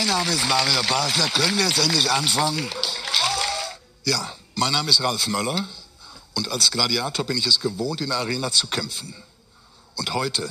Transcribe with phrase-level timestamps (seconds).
[0.00, 1.28] Mein Name ist Mario Basler.
[1.28, 2.70] Können wir jetzt endlich anfangen?
[4.06, 5.68] Ja, mein Name ist Ralf Möller
[6.34, 9.14] und als Gladiator bin ich es gewohnt, in der Arena zu kämpfen.
[9.98, 10.50] Und heute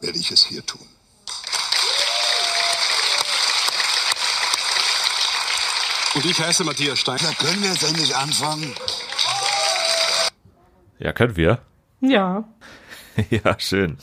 [0.00, 0.86] werde ich es hier tun.
[6.14, 7.18] Und ich heiße Matthias Stein.
[7.20, 8.72] Da können wir jetzt endlich anfangen?
[11.00, 11.58] Ja, können wir.
[12.00, 12.44] Ja.
[13.30, 13.98] ja, schön.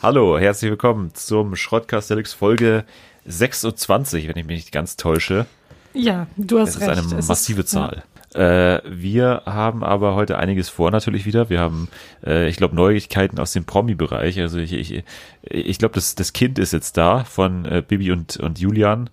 [0.00, 2.86] Hallo, herzlich willkommen zum Schrottkast Deluxe Folge
[3.28, 5.46] 26, wenn ich mich nicht ganz täusche.
[5.94, 6.98] Ja, du hast das recht.
[7.00, 8.02] ist eine Es massive ist, Zahl.
[8.34, 11.48] Äh, wir haben aber heute einiges vor natürlich wieder.
[11.48, 11.88] Wir haben,
[12.24, 14.38] äh, ich glaube, Neuigkeiten aus dem Promi-Bereich.
[14.40, 15.02] Also ich, ich,
[15.42, 19.08] ich glaube, das, das Kind ist jetzt da von äh, Bibi und, und Julian.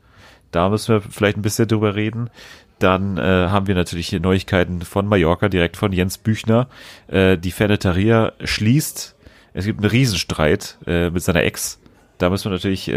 [0.51, 2.29] Da müssen wir vielleicht ein bisschen drüber reden.
[2.79, 6.67] Dann äh, haben wir natürlich Neuigkeiten von Mallorca, direkt von Jens Büchner.
[7.07, 9.15] Äh, die Feneteria schließt.
[9.53, 11.79] Es gibt einen Riesenstreit äh, mit seiner Ex.
[12.17, 12.89] Da müssen wir natürlich,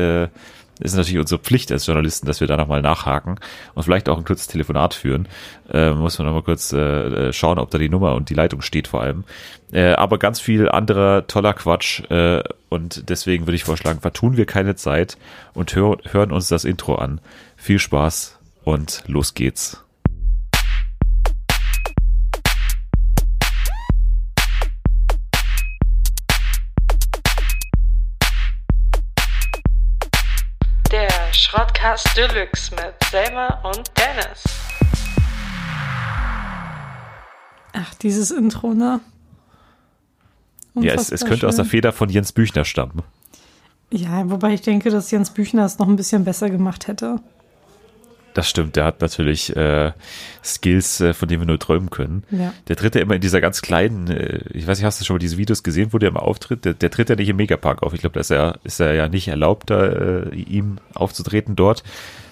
[0.80, 3.36] ist natürlich unsere Pflicht als Journalisten, dass wir da nochmal nachhaken
[3.74, 5.28] und vielleicht auch ein kurzes Telefonat führen.
[5.70, 8.88] Äh, muss man nochmal kurz äh, schauen, ob da die Nummer und die Leitung steht
[8.88, 9.24] vor allem.
[9.72, 14.46] Äh, aber ganz viel anderer toller Quatsch äh, und deswegen würde ich vorschlagen, vertun wir
[14.46, 15.18] keine Zeit
[15.54, 17.20] und hör, hören uns das Intro an.
[17.56, 19.87] Viel Spaß und los geht's.
[31.78, 34.42] Schrottkast Deluxe mit Selma und Dennis.
[37.72, 39.00] Ach, dieses Intro, ne?
[40.74, 41.70] Ja, es, es Unfassbar könnte aus der schön.
[41.70, 43.02] Feder von Jens Büchner stammen.
[43.90, 47.20] Ja, wobei ich denke, dass Jens Büchner es noch ein bisschen besser gemacht hätte.
[48.38, 49.90] Das stimmt, der hat natürlich äh,
[50.44, 52.22] Skills, äh, von denen wir nur träumen können.
[52.30, 52.54] Ja.
[52.68, 55.14] Der tritt ja immer in dieser ganz kleinen, äh, ich weiß nicht, hast du schon
[55.14, 56.64] mal diese Videos gesehen, wo der immer auftritt?
[56.64, 57.94] Der, der tritt ja nicht im Megapark auf.
[57.94, 61.82] Ich glaube, da ist er, ist er ja nicht erlaubt, da, äh, ihm aufzutreten dort,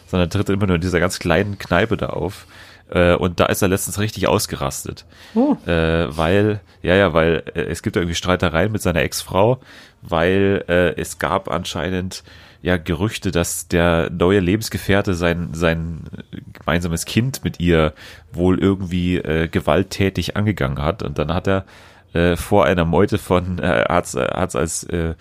[0.07, 2.47] sondern tritt immer nur in dieser ganz kleinen Kneipe da auf.
[2.89, 5.07] Äh, und da ist er letztens richtig ausgerastet.
[5.35, 5.57] Oh.
[5.67, 9.59] Äh, weil, ja, ja, weil äh, es gibt da irgendwie Streitereien mit seiner Ex-Frau,
[10.03, 12.23] weil äh, es gab anscheinend
[12.67, 16.01] ja Gerüchte, dass der neue Lebensgefährte sein, sein
[16.53, 17.95] gemeinsames Kind mit ihr
[18.33, 21.03] wohl irgendwie äh, gewalttätig angegangen hat.
[21.05, 21.65] Und dann hat er
[22.13, 25.15] äh, vor einer Meute von, äh, äh, hat's als äh,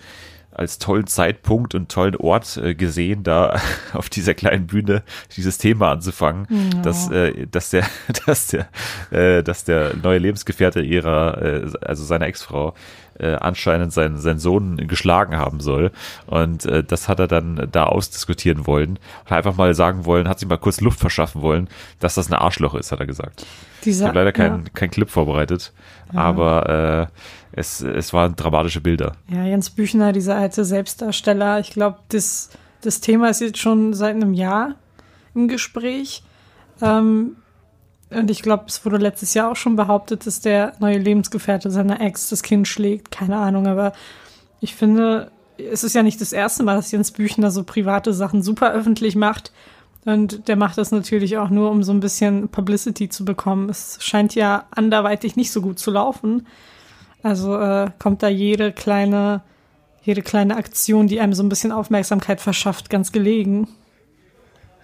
[0.50, 3.60] als tollen Zeitpunkt und tollen Ort äh, gesehen, da
[3.92, 5.02] auf dieser kleinen Bühne
[5.36, 6.80] dieses Thema anzufangen, Ja.
[6.80, 7.84] dass, äh, dass der,
[8.26, 8.66] dass der,
[9.10, 12.74] äh, dass der neue Lebensgefährte ihrer, äh, also seiner Ex-Frau,
[13.18, 15.90] äh, anscheinend seinen, seinen Sohn geschlagen haben soll.
[16.26, 18.98] Und äh, das hat er dann da ausdiskutieren wollen.
[19.24, 21.68] Hat einfach mal sagen wollen, hat sich mal kurz Luft verschaffen wollen,
[22.00, 23.46] dass das ein Arschloch ist, hat er gesagt.
[23.78, 24.70] Ich Dieser, habe leider keinen ja.
[24.74, 25.72] kein Clip vorbereitet,
[26.12, 29.12] aber äh, es, es waren dramatische Bilder.
[29.28, 31.60] ja, Jens Büchner, dieser alte Selbstdarsteller.
[31.60, 32.50] Ich glaube, das,
[32.82, 34.74] das Thema ist jetzt schon seit einem Jahr
[35.34, 36.22] im Gespräch.
[36.82, 37.36] Ähm,
[38.16, 42.00] und ich glaube, es wurde letztes Jahr auch schon behauptet, dass der neue Lebensgefährte seiner
[42.00, 43.10] Ex das Kind schlägt.
[43.10, 43.92] Keine Ahnung, aber
[44.60, 48.42] ich finde, es ist ja nicht das erste Mal, dass Jens Büchner so private Sachen
[48.42, 49.52] super öffentlich macht.
[50.04, 53.68] Und der macht das natürlich auch nur, um so ein bisschen Publicity zu bekommen.
[53.68, 56.46] Es scheint ja anderweitig nicht so gut zu laufen.
[57.22, 59.42] Also äh, kommt da jede kleine,
[60.02, 63.68] jede kleine Aktion, die einem so ein bisschen Aufmerksamkeit verschafft, ganz gelegen.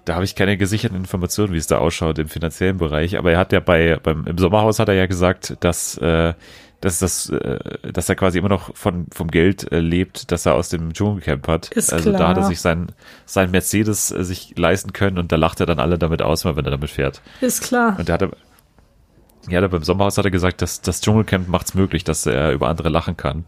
[0.04, 3.16] Da habe ich keine gesicherten Informationen, wie es da ausschaut im finanziellen Bereich.
[3.16, 6.34] Aber er hat ja bei beim im Sommerhaus hat er ja gesagt, dass äh,
[6.80, 7.58] dass das äh,
[7.92, 11.46] dass er quasi immer noch von vom Geld äh, lebt, das er aus dem Dschungelcamp
[11.46, 11.68] hat.
[11.68, 12.48] Ist also da hat er klar.
[12.48, 12.88] sich sein
[13.24, 16.56] sein Mercedes äh, sich leisten können und da lacht er dann alle damit aus, wenn
[16.56, 17.22] er damit fährt.
[17.40, 17.96] Ist klar.
[17.98, 18.30] Und da hat er
[19.48, 22.68] ja, da beim Sommerhaus hat er gesagt, dass das Dschungelcamp macht's möglich, dass er über
[22.68, 23.44] andere lachen kann,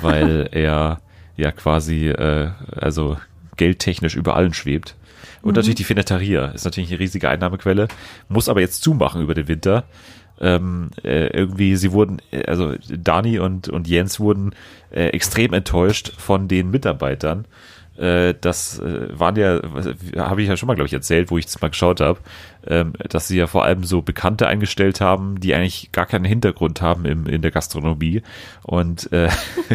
[0.00, 1.00] weil er
[1.36, 3.16] ja quasi äh, also
[3.56, 4.96] geldtechnisch über allen schwebt.
[5.42, 7.88] Und natürlich die Feneteria ist natürlich eine riesige Einnahmequelle,
[8.28, 9.84] muss aber jetzt zumachen über den Winter.
[10.40, 14.54] Ähm, äh, irgendwie, sie wurden, äh, also Dani und, und Jens wurden
[14.90, 17.46] äh, extrem enttäuscht von den Mitarbeitern.
[17.96, 19.60] Äh, das äh, waren ja,
[20.16, 22.18] habe ich ja schon mal, glaube ich, erzählt, wo ich das mal geschaut habe,
[22.66, 26.80] ähm, dass sie ja vor allem so Bekannte eingestellt haben, die eigentlich gar keinen Hintergrund
[26.82, 28.22] haben im, in der Gastronomie
[28.62, 29.28] und äh,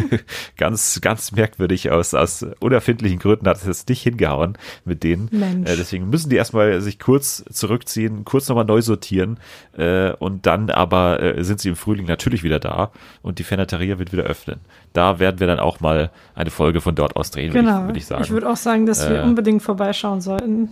[0.56, 5.28] ganz, ganz merkwürdig aus, aus unerfindlichen Gründen hat es jetzt nicht hingehauen mit denen.
[5.32, 5.70] Mensch.
[5.70, 9.38] Äh, deswegen müssen die erstmal sich kurz zurückziehen, kurz nochmal neu sortieren
[9.76, 12.90] äh, und dann aber äh, sind sie im Frühling natürlich wieder da
[13.22, 14.60] und die Fenateria wird wieder öffnen.
[14.92, 17.82] Da werden wir dann auch mal eine Folge von dort aus drehen, Genau.
[17.82, 18.28] würde ich, würd ich sagen.
[18.30, 20.70] würde auch sagen, dass wir Äh, unbedingt vorbeischauen sollten.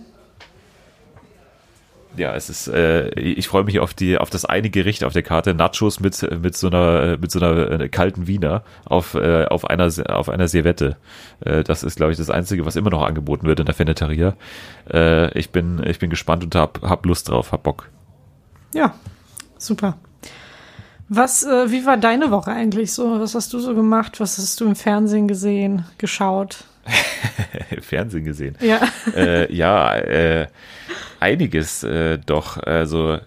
[2.17, 5.21] Ja, es ist, äh, ich freue mich auf die, auf das eine Gericht auf der
[5.21, 9.69] Karte, Nachos mit, mit so einer, mit so einer äh, kalten Wiener auf, äh, auf
[9.69, 10.97] einer, auf einer Servette.
[11.41, 14.33] Äh, das ist, glaube ich, das einzige, was immer noch angeboten wird in der Feneteria.
[14.91, 17.89] Äh, ich bin, ich bin gespannt und hab, hab Lust drauf, hab Bock.
[18.73, 18.95] Ja,
[19.59, 19.97] super.
[21.09, 23.19] Was, äh, wie war deine Woche eigentlich so?
[23.19, 24.19] Was hast du so gemacht?
[24.19, 26.65] Was hast du im Fernsehen gesehen, geschaut?
[27.81, 28.55] Fernsehen gesehen.
[28.61, 28.81] Ja.
[29.15, 30.47] Äh, ja, äh,
[31.19, 32.57] einiges äh, doch.
[32.57, 33.19] Also,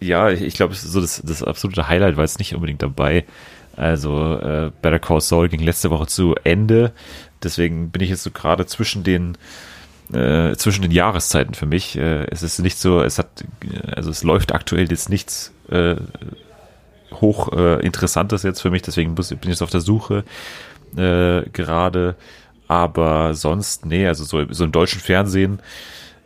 [0.00, 3.24] ja, ich glaube, so das, das absolute Highlight war jetzt nicht unbedingt dabei.
[3.76, 6.92] Also, äh, Better Call Saul ging letzte Woche zu Ende.
[7.42, 9.36] Deswegen bin ich jetzt so gerade zwischen den
[10.12, 11.96] äh, zwischen den Jahreszeiten für mich.
[11.96, 13.44] Äh, es ist nicht so, es hat,
[13.94, 15.96] also es läuft aktuell jetzt nichts äh,
[17.14, 20.24] hoch äh, Interessantes jetzt für mich, deswegen bin ich jetzt auf der Suche
[20.94, 22.16] gerade.
[22.72, 25.58] Aber sonst, nee, also so, so im deutschen Fernsehen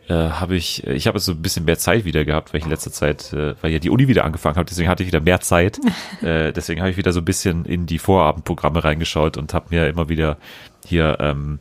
[0.07, 2.63] äh, habe ich, ich habe jetzt so ein bisschen mehr Zeit wieder gehabt, weil ich
[2.63, 5.19] in letzter Zeit, äh, weil ja die Uni wieder angefangen hat, deswegen hatte ich wieder
[5.19, 5.77] mehr Zeit.
[6.21, 9.89] äh, deswegen habe ich wieder so ein bisschen in die Vorabendprogramme reingeschaut und habe mir
[9.89, 10.37] immer wieder
[10.85, 11.59] hier ähm,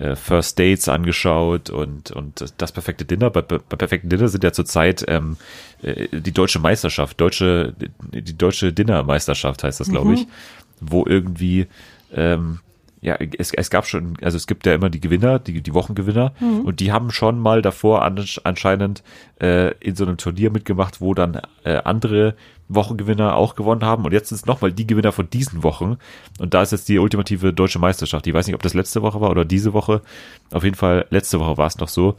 [0.00, 3.30] äh, First Dates angeschaut und, und das perfekte Dinner.
[3.30, 5.36] Bei, bei perfekten Dinner sind ja zurzeit ähm,
[5.80, 7.72] äh, die deutsche Meisterschaft, deutsche,
[8.12, 10.26] die deutsche Dinnermeisterschaft heißt das, glaube ich,
[10.80, 11.68] wo irgendwie
[12.12, 12.58] ähm,
[13.04, 16.32] ja, es, es gab schon, also es gibt ja immer die Gewinner, die, die Wochengewinner,
[16.64, 19.02] und die haben schon mal davor an, anscheinend
[19.42, 22.34] äh, in so einem Turnier mitgemacht, wo dann äh, andere
[22.68, 24.06] Wochengewinner auch gewonnen haben.
[24.06, 25.98] Und jetzt sind es nochmal die Gewinner von diesen Wochen.
[26.38, 28.26] Und da ist jetzt die ultimative deutsche Meisterschaft.
[28.26, 30.00] Ich weiß nicht, ob das letzte Woche war oder diese Woche.
[30.50, 32.16] Auf jeden Fall, letzte Woche war es noch so.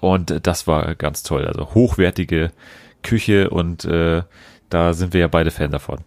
[0.00, 1.44] Und das war ganz toll.
[1.44, 2.52] Also hochwertige
[3.02, 4.22] Küche und äh,
[4.70, 5.98] da sind wir ja beide Fan davon.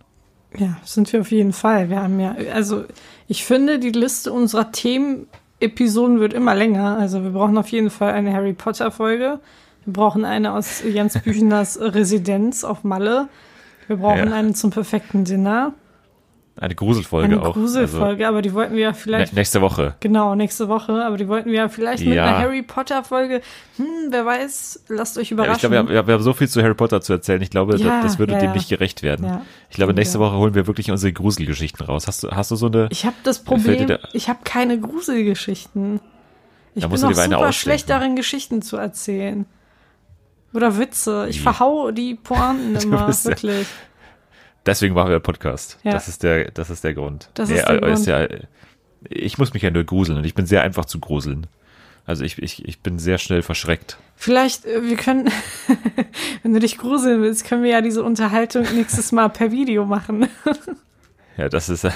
[0.57, 1.89] Ja, sind wir auf jeden Fall.
[1.89, 2.85] Wir haben ja, also
[3.27, 6.97] ich finde, die Liste unserer Themen-Episoden wird immer länger.
[6.97, 9.39] Also wir brauchen auf jeden Fall eine Harry Potter-Folge.
[9.85, 13.27] Wir brauchen eine aus Jens Büchners Residenz auf Malle.
[13.87, 14.35] Wir brauchen Ja.
[14.35, 15.73] eine zum perfekten Dinner.
[16.57, 17.57] Eine Gruselfolge Eine auch.
[17.57, 19.95] Also, aber die wollten wir ja Also, vielleicht nä- nächste Woche.
[19.99, 21.03] Genau, nächste Woche.
[21.05, 23.41] Aber die wollten wir ja vielleicht mit einer Harry Potter-Folge.
[23.75, 25.59] Hm, wer weiß, lasst euch Ja, ich überraschen.
[25.59, 27.41] glaube, wir, haben- wir haben so viel zu Harry Potter zu erzählen.
[27.41, 29.41] Ich glaube, das, das würde dem nicht gerecht werden.
[29.69, 30.19] Ich glaube, nächste.
[30.19, 32.07] Woche holen wir wirklich unsere Gruselgeschichten raus.
[32.07, 32.87] Hast du, hast du so eine?
[32.89, 35.99] Ich habe das Problem, da- ich habe keine Gruselgeschichten.
[36.73, 37.53] Ich bin auch eine super ausdenken.
[37.53, 39.45] schlecht darin, Geschichten zu erzählen.
[40.53, 41.27] Oder Witze.
[41.29, 43.67] Ich verhau die Pointen immer, wirklich.
[44.65, 45.77] Deswegen machen wir einen Podcast.
[45.83, 45.91] Ja.
[45.91, 47.29] Das ist der, das ist der Grund.
[47.35, 48.05] Das ist der aber Grund.
[48.05, 48.27] ja,
[49.09, 51.47] ich muss mich ja nur gruseln und ich bin sehr einfach zu gruseln.
[52.05, 53.97] Also ich, ich, ich bin sehr schnell verschreckt.
[54.15, 55.29] Vielleicht, äh, wir können,
[56.43, 60.27] wenn du dich gruseln willst, können wir ja diese Unterhaltung nächstes Mal per Video machen.
[61.37, 61.93] Ja, das ist, das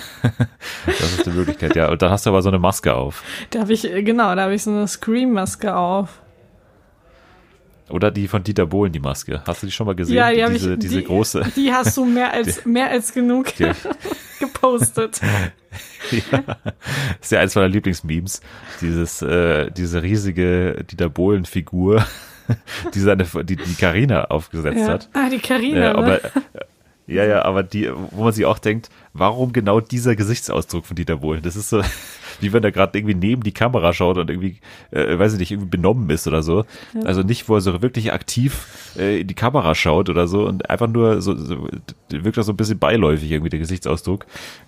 [1.13, 1.89] ist die Möglichkeit, ja.
[1.89, 3.23] Und dann hast du aber so eine Maske auf.
[3.51, 6.19] Da habe ich, äh, genau, da habe ich so eine Scream-Maske auf.
[7.89, 9.41] Oder die von Dieter Bohlen, die Maske.
[9.47, 10.15] Hast du die schon mal gesehen?
[10.15, 10.59] Ja, die habe ich.
[10.61, 11.43] diese, diese die, große.
[11.55, 13.71] Die hast du mehr als, mehr als genug Die-
[14.39, 15.19] gepostet.
[17.21, 18.41] ist ja eins meiner Lieblingsmemes.
[18.81, 22.05] Dieses, äh, diese riesige Dieter Bohlen-Figur,
[22.93, 24.87] die seine, die, die Carina aufgesetzt Ja.
[24.87, 25.09] hat.
[25.13, 25.79] Ah, die Karina.
[25.79, 25.97] Ja, ne?
[25.97, 26.19] aber,
[27.07, 31.17] ja, ja, aber die, wo man sich auch denkt, warum genau dieser Gesichtsausdruck von Dieter
[31.17, 31.41] Bohlen?
[31.41, 31.81] Das ist so,
[32.39, 34.57] wie wenn er gerade irgendwie neben die Kamera schaut und irgendwie,
[34.91, 36.65] äh, weiß ich nicht, irgendwie benommen ist oder so.
[37.03, 40.69] Also nicht, wo er so wirklich aktiv äh, in die Kamera schaut oder so und
[40.69, 41.67] einfach nur so, so
[42.09, 44.25] wirkt das so ein bisschen beiläufig irgendwie der Gesichtsausdruck.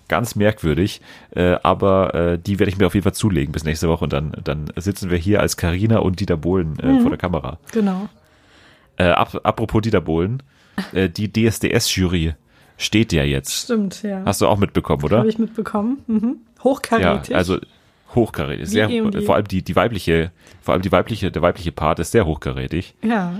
[0.08, 1.00] Ganz merkwürdig,
[1.30, 4.12] äh, aber äh, die werde ich mir auf jeden Fall zulegen bis nächste Woche und
[4.12, 7.58] dann, dann sitzen wir hier als Karina und Dieter Bohlen äh, vor der Kamera.
[7.72, 8.08] Genau.
[8.96, 10.42] Äh, ap apropos Dieter Bohlen,
[10.92, 12.34] äh, die DSDS-Jury
[12.82, 13.64] steht ja jetzt.
[13.64, 14.22] Stimmt, ja.
[14.24, 15.18] Hast du auch mitbekommen, oder?
[15.18, 15.98] Habe ich mitbekommen.
[16.06, 16.36] Mhm.
[16.58, 17.34] Ja, Hochkarätig.
[17.34, 17.58] also
[18.14, 18.68] hochkarätig.
[18.68, 22.12] Sehr, eh vor allem die, die weibliche, vor allem die weibliche, der weibliche Part ist
[22.12, 22.94] sehr hochkarätig.
[23.02, 23.34] ja.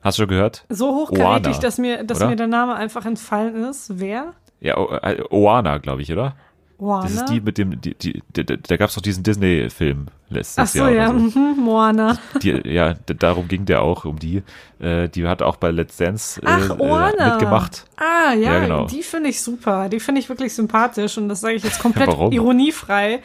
[0.00, 0.64] Hast du schon gehört?
[0.68, 2.28] So hochkarätig, Oana, dass mir, dass oder?
[2.30, 3.98] mir der Name einfach entfallen ist.
[3.98, 4.32] Wer?
[4.60, 6.36] Ja, O- äh, Oana, glaube ich, oder?
[6.78, 7.02] Moana.
[7.02, 10.58] Das ist die mit dem, die, die, die, da, gab es doch diesen Disney-Film letztes
[10.58, 10.90] Ach so, Jahr.
[10.92, 11.14] ja, so.
[11.38, 12.18] mhm, Moana.
[12.40, 14.42] Die, ja, darum ging der auch, um die.
[14.78, 17.84] Äh, die hat auch bei Let's Dance äh, Ach, äh, mitgemacht.
[17.96, 18.86] Ah, ja, Ja, genau.
[18.86, 19.88] die finde ich super.
[19.88, 22.30] Die finde ich wirklich sympathisch und das sage ich jetzt komplett Warum?
[22.32, 23.22] ironiefrei.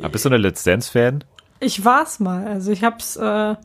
[0.00, 1.24] Ah, bist du eine Let's Dance-Fan?
[1.58, 2.46] Ich war's mal.
[2.46, 3.56] Also ich hab's äh,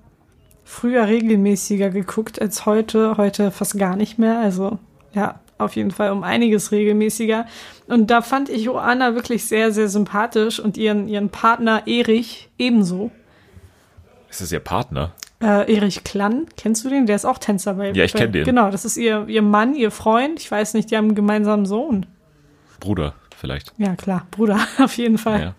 [0.63, 3.17] früher regelmäßiger geguckt als heute.
[3.17, 4.39] Heute fast gar nicht mehr.
[4.39, 4.79] Also
[5.13, 7.45] ja, auf jeden Fall um einiges regelmäßiger.
[7.87, 13.11] Und da fand ich Joanna wirklich sehr, sehr sympathisch und ihren, ihren Partner Erich ebenso.
[14.29, 15.11] Ist das ihr Partner?
[15.41, 17.05] Äh, Erich Klann, kennst du den?
[17.05, 17.91] Der ist auch Tänzer bei.
[17.91, 18.45] Ja, ich bei- kenn den.
[18.45, 20.39] Genau, das ist ihr, ihr Mann, ihr Freund.
[20.39, 22.05] Ich weiß nicht, die haben einen gemeinsamen Sohn.
[22.79, 23.73] Bruder, vielleicht.
[23.77, 25.39] Ja, klar, Bruder, auf jeden Fall.
[25.41, 25.55] Ja.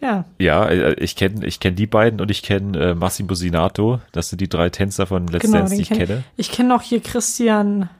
[0.00, 4.00] Ja, Ja, äh, ich kenne ich kenn die beiden und ich kenne äh, Massimo Sinato.
[4.12, 5.58] Das sind die drei Tänzer von Let's genau.
[5.58, 6.24] Dance, die ich kenn, kenne.
[6.38, 7.90] ich kenne noch hier Christian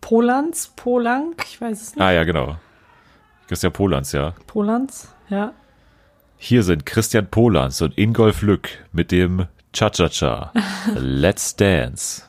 [0.00, 2.02] Polans, Polank, ich weiß es nicht.
[2.02, 2.56] Ah ja, genau.
[3.48, 4.34] Christian Polans, ja.
[4.46, 5.52] Polans, ja.
[6.36, 10.52] Hier sind Christian Polans und Ingolf Lück mit dem Cha-Cha-Cha.
[10.94, 12.22] Let's Dance.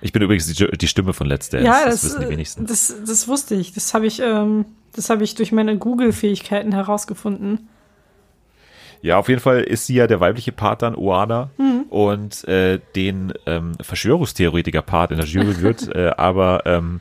[0.00, 1.66] Ich bin übrigens die, die Stimme von Let's Dance.
[1.66, 2.66] ja, das, das, wissen die wenigsten.
[2.66, 3.72] das, das wusste ich.
[3.72, 7.68] Das habe ich, ähm, das habe ich durch meine Google-Fähigkeiten herausgefunden.
[9.02, 11.50] Ja, auf jeden Fall ist sie ja der weibliche Part dann, Oana.
[11.58, 11.79] Mhm.
[11.90, 17.00] Und äh, den ähm, Verschwörungstheoretiker-Part in der Jury wird äh, aber ähm,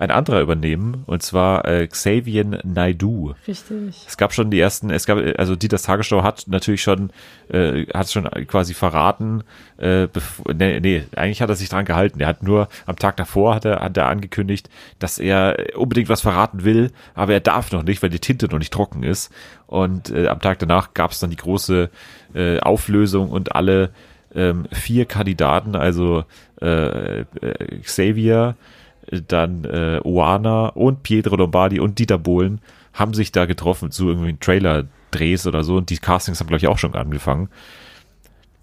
[0.00, 1.02] ein anderer übernehmen.
[1.06, 3.34] Und zwar äh, Xavier Naidu.
[3.46, 4.06] Richtig.
[4.06, 7.10] Es gab schon die ersten, es gab, also Dieters Tagesschau hat natürlich schon,
[7.52, 9.42] äh, hat schon quasi verraten,
[9.76, 10.06] äh,
[10.54, 12.20] nee, nee, eigentlich hat er sich dran gehalten.
[12.20, 16.22] Er hat nur am Tag davor hat er, hat er angekündigt, dass er unbedingt was
[16.22, 19.30] verraten will, aber er darf noch nicht, weil die Tinte noch nicht trocken ist.
[19.66, 21.90] Und äh, am Tag danach gab es dann die große
[22.34, 23.90] äh, Auflösung und alle
[24.34, 26.24] ähm, vier Kandidaten, also
[26.60, 27.24] äh, äh,
[27.82, 28.56] Xavier,
[29.28, 32.60] dann äh, Oana und Pietro Lombardi und Dieter Bohlen
[32.92, 36.68] haben sich da getroffen zu irgendwie Trailer-Drehs oder so und die Castings haben, glaube ich,
[36.68, 37.48] auch schon angefangen.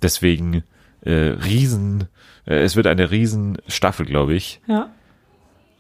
[0.02, 0.64] Deswegen
[1.02, 2.08] äh, riesen,
[2.46, 4.62] äh, es wird eine riesen Staffel, glaube ich.
[4.68, 4.90] Ja.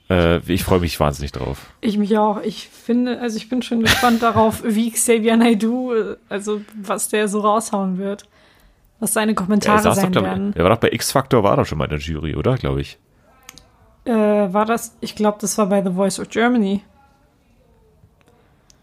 [0.09, 1.73] Äh, ich freue mich wahnsinnig drauf.
[1.81, 2.41] Ich mich auch.
[2.41, 7.27] Ich finde, also ich bin schon gespannt darauf, wie Xavier Naidoo, äh, also was der
[7.27, 8.25] so raushauen wird.
[8.99, 10.53] Was seine Kommentare doch, sein glaub, werden.
[10.55, 12.55] er war doch bei X-Factor, war doch schon mal in der Jury, oder?
[12.55, 12.97] Glaube ich.
[14.05, 16.81] Äh, war das, ich glaube, das war bei The Voice of Germany.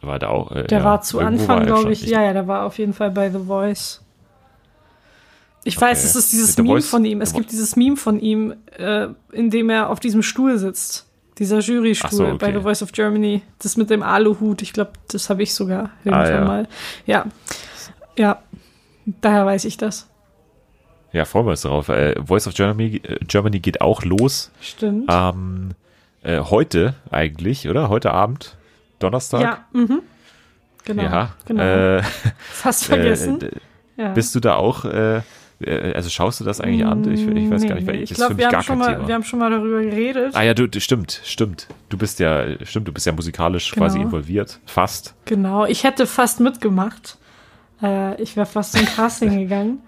[0.02, 0.52] War da auch.
[0.52, 2.02] Äh, Der ja, war zu Anfang, glaube ich.
[2.06, 4.02] Ja, ja, der war auf jeden Fall bei The Voice.
[5.64, 6.06] Ich weiß, Okay.
[6.08, 7.20] es ist dieses The Meme Voice- von ihm.
[7.22, 11.06] Es The gibt dieses Meme von ihm, äh, in dem er auf diesem Stuhl sitzt.
[11.38, 12.36] Dieser Jurystuhl so, okay.
[12.38, 13.42] bei The Voice of Germany.
[13.60, 14.60] Das mit dem Aluhut.
[14.62, 16.44] Ich glaube, das habe ich sogar irgendwann Ah, ja.
[16.44, 16.68] mal.
[17.06, 17.24] Ja.
[18.16, 18.38] Ja.
[19.06, 20.08] Daher weiß ich das.
[21.12, 21.88] Ja, freuen wir uns darauf.
[21.88, 24.50] Äh, Voice of Germany, äh, Germany geht auch los.
[24.60, 25.08] Stimmt.
[25.12, 25.70] Ähm,
[26.22, 27.88] äh, heute eigentlich, oder?
[27.88, 28.56] Heute Abend,
[28.98, 29.40] Donnerstag.
[29.42, 30.00] ja, mhm.
[30.84, 31.02] Genau.
[31.02, 31.62] Ja, genau.
[31.62, 32.02] Äh,
[32.50, 33.36] Fast vergessen.
[33.36, 33.50] Äh, d-
[33.96, 34.08] ja.
[34.12, 37.10] bist du da auch, also schaust du das eigentlich an?
[37.12, 38.86] Ich, ich weiß gar nicht, weil Nee, ich, glaube, mich wir, gar haben schon kein
[38.88, 39.08] mal- Thema.
[39.08, 40.34] wir haben schon mal darüber geredet.
[40.34, 41.68] ah ja, du, du, stimmt, stimmt.
[41.90, 43.86] Du bist ja, stimmt, du bist ja musikalisch Genau.
[43.86, 44.58] quasi involviert.
[44.66, 45.14] Fast.
[45.26, 47.18] Genau, ich hätte fast mitgemacht.
[47.84, 49.80] Äh, ich wäre fast zum Casting gegangen.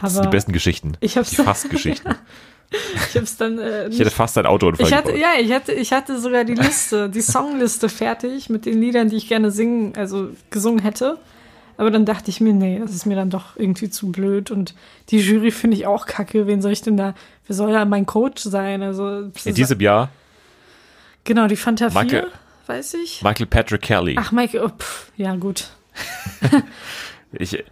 [0.00, 0.96] Das sind die besten Geschichten.
[1.00, 2.14] ich hab's- die Fast-Geschichten.
[2.70, 5.20] ich habe es dann äh, Ich hätte fast einen Autounfall Ich hatte, gebaut.
[5.20, 9.16] ja, ich hatte, ich hatte sogar die Liste, die Songliste fertig mit den Liedern, die
[9.16, 11.18] ich gerne singen, also gesungen hätte.
[11.78, 14.74] Aber dann dachte ich mir, nee, das ist mir dann doch irgendwie zu blöd und
[15.10, 16.46] die Jury finde ich auch kacke.
[16.46, 17.14] Wen soll ich denn da,
[17.46, 18.82] wer soll da mein Coach sein?
[18.82, 20.08] Also, In diesem Jahr
[21.24, 22.32] genau, die Fanta 4, Michael-
[22.66, 23.22] weiß ich.
[23.22, 24.16] Michael Patrick Kelly.
[24.18, 25.68] Ach, Michael, oh, pff, ja, gut.
[27.32, 27.62] Ich,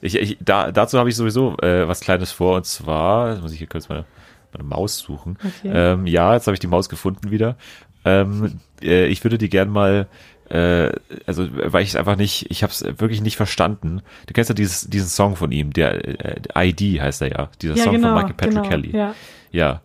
[0.00, 3.52] ich, ich, da, dazu habe ich sowieso äh, was Kleines vor und zwar, jetzt muss
[3.52, 4.04] ich hier kurz meine,
[4.52, 5.38] meine Maus suchen.
[5.38, 5.70] Okay.
[5.72, 7.56] Ähm, ja, jetzt habe ich die Maus gefunden wieder.
[8.04, 10.08] Ähm, äh, ich würde die gern mal,
[10.50, 10.90] äh,
[11.26, 14.02] also weil ich es einfach nicht, ich habe es wirklich nicht verstanden.
[14.26, 17.76] Du kennst ja dieses, diesen Song von ihm, der äh, ID heißt er ja, dieser
[17.76, 18.96] Ja, Song genau, von Michael Patrick genau, Kelly.
[18.96, 19.14] ja.
[19.52, 19.80] ja.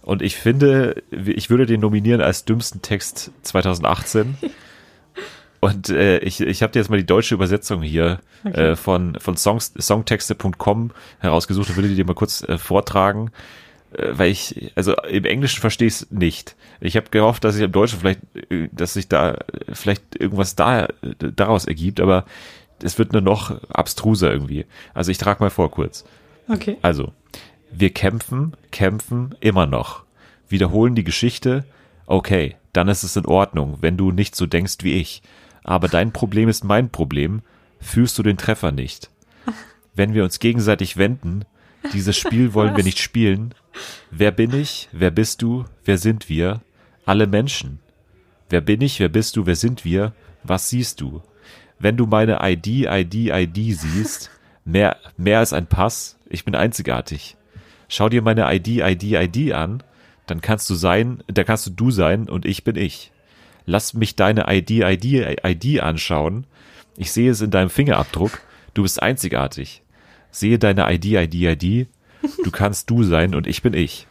[0.00, 4.38] Und ich finde, ich würde den nominieren als dümmsten Text 2018.
[5.60, 8.70] Und äh, ich, ich habe dir jetzt mal die deutsche Übersetzung hier Okay.
[8.70, 13.32] äh, von, von Songs, songtexte.com herausgesucht und würde die dir mal kurz äh, vortragen,
[13.92, 16.54] äh, weil ich, also im Englischen verstehe ich es nicht.
[16.80, 19.38] Ich habe gehofft, dass ich im Deutschen vielleicht, äh, dass sich da äh,
[19.72, 20.88] vielleicht irgendwas da, äh,
[21.34, 22.24] daraus ergibt, aber
[22.80, 24.66] es wird nur noch abstruser irgendwie.
[24.94, 26.04] Also ich trage mal vor kurz.
[26.48, 26.76] Okay.
[26.80, 27.12] Also,
[27.72, 30.04] wir kämpfen, kämpfen immer noch.
[30.48, 31.64] Wiederholen die Geschichte.
[32.06, 35.22] Okay, dann ist es in Ordnung, wenn du nicht so denkst wie ich.
[35.68, 37.42] Aber dein Problem ist mein Problem.
[37.78, 39.10] Fühlst du den Treffer nicht?
[39.94, 41.44] Wenn wir uns gegenseitig wenden,
[41.92, 43.54] dieses Spiel wollen wir nicht spielen.
[44.10, 44.88] Wer bin ich?
[44.92, 45.66] Wer bist du?
[45.84, 46.62] Wer sind wir?
[47.04, 47.80] Alle Menschen.
[48.48, 48.98] Wer bin ich?
[48.98, 49.44] Wer bist du?
[49.44, 50.14] Wer sind wir?
[50.42, 51.20] Was siehst du?
[51.78, 54.30] Wenn du meine ID, ID, ID siehst,
[54.64, 57.36] mehr, mehr als ein Pass, ich bin einzigartig.
[57.88, 59.82] Schau dir meine ID, ID, ID an,
[60.26, 63.12] dann kannst du sein, da kannst du du sein und ich bin ich.
[63.70, 66.46] Lass mich deine ID, ID, ID anschauen.
[66.96, 68.40] Ich sehe es in deinem Fingerabdruck.
[68.72, 69.82] Du bist einzigartig.
[70.30, 71.86] Sehe deine ID, ID, ID.
[72.44, 74.06] Du kannst du sein und ich bin ich.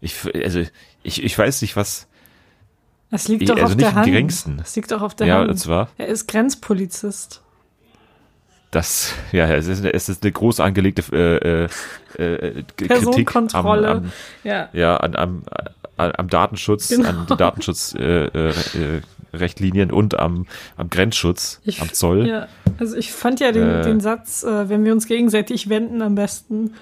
[0.00, 0.62] Ich, also,
[1.02, 2.06] ich, ich weiß nicht, was,
[3.10, 4.06] Das liegt Ich- doch also auf nicht der im Hand.
[4.06, 4.56] geringsten.
[4.58, 5.50] Das liegt doch auf der ja, Hand.
[5.50, 7.42] und zwar, er ist Grenzpolizist.
[8.70, 11.64] das, ja, es ist, es ist eine groß angelegte äh,
[12.22, 13.88] äh, äh, Kritik am, Personenkontrolle.
[13.88, 14.12] am,
[14.44, 14.68] Ja.
[14.72, 15.42] ja, an, am,
[15.96, 17.08] am Datenschutz, Genau.
[17.08, 19.00] an die Datenschutzregeln äh, äh,
[19.32, 22.26] Rechtlinien und am, am Grenzschutz, Ich, am Zoll.
[22.26, 22.48] Ja,
[22.78, 23.82] also ich fand ja den, Äh.
[23.82, 26.74] den Satz, äh, wenn wir uns gegenseitig wenden, am besten.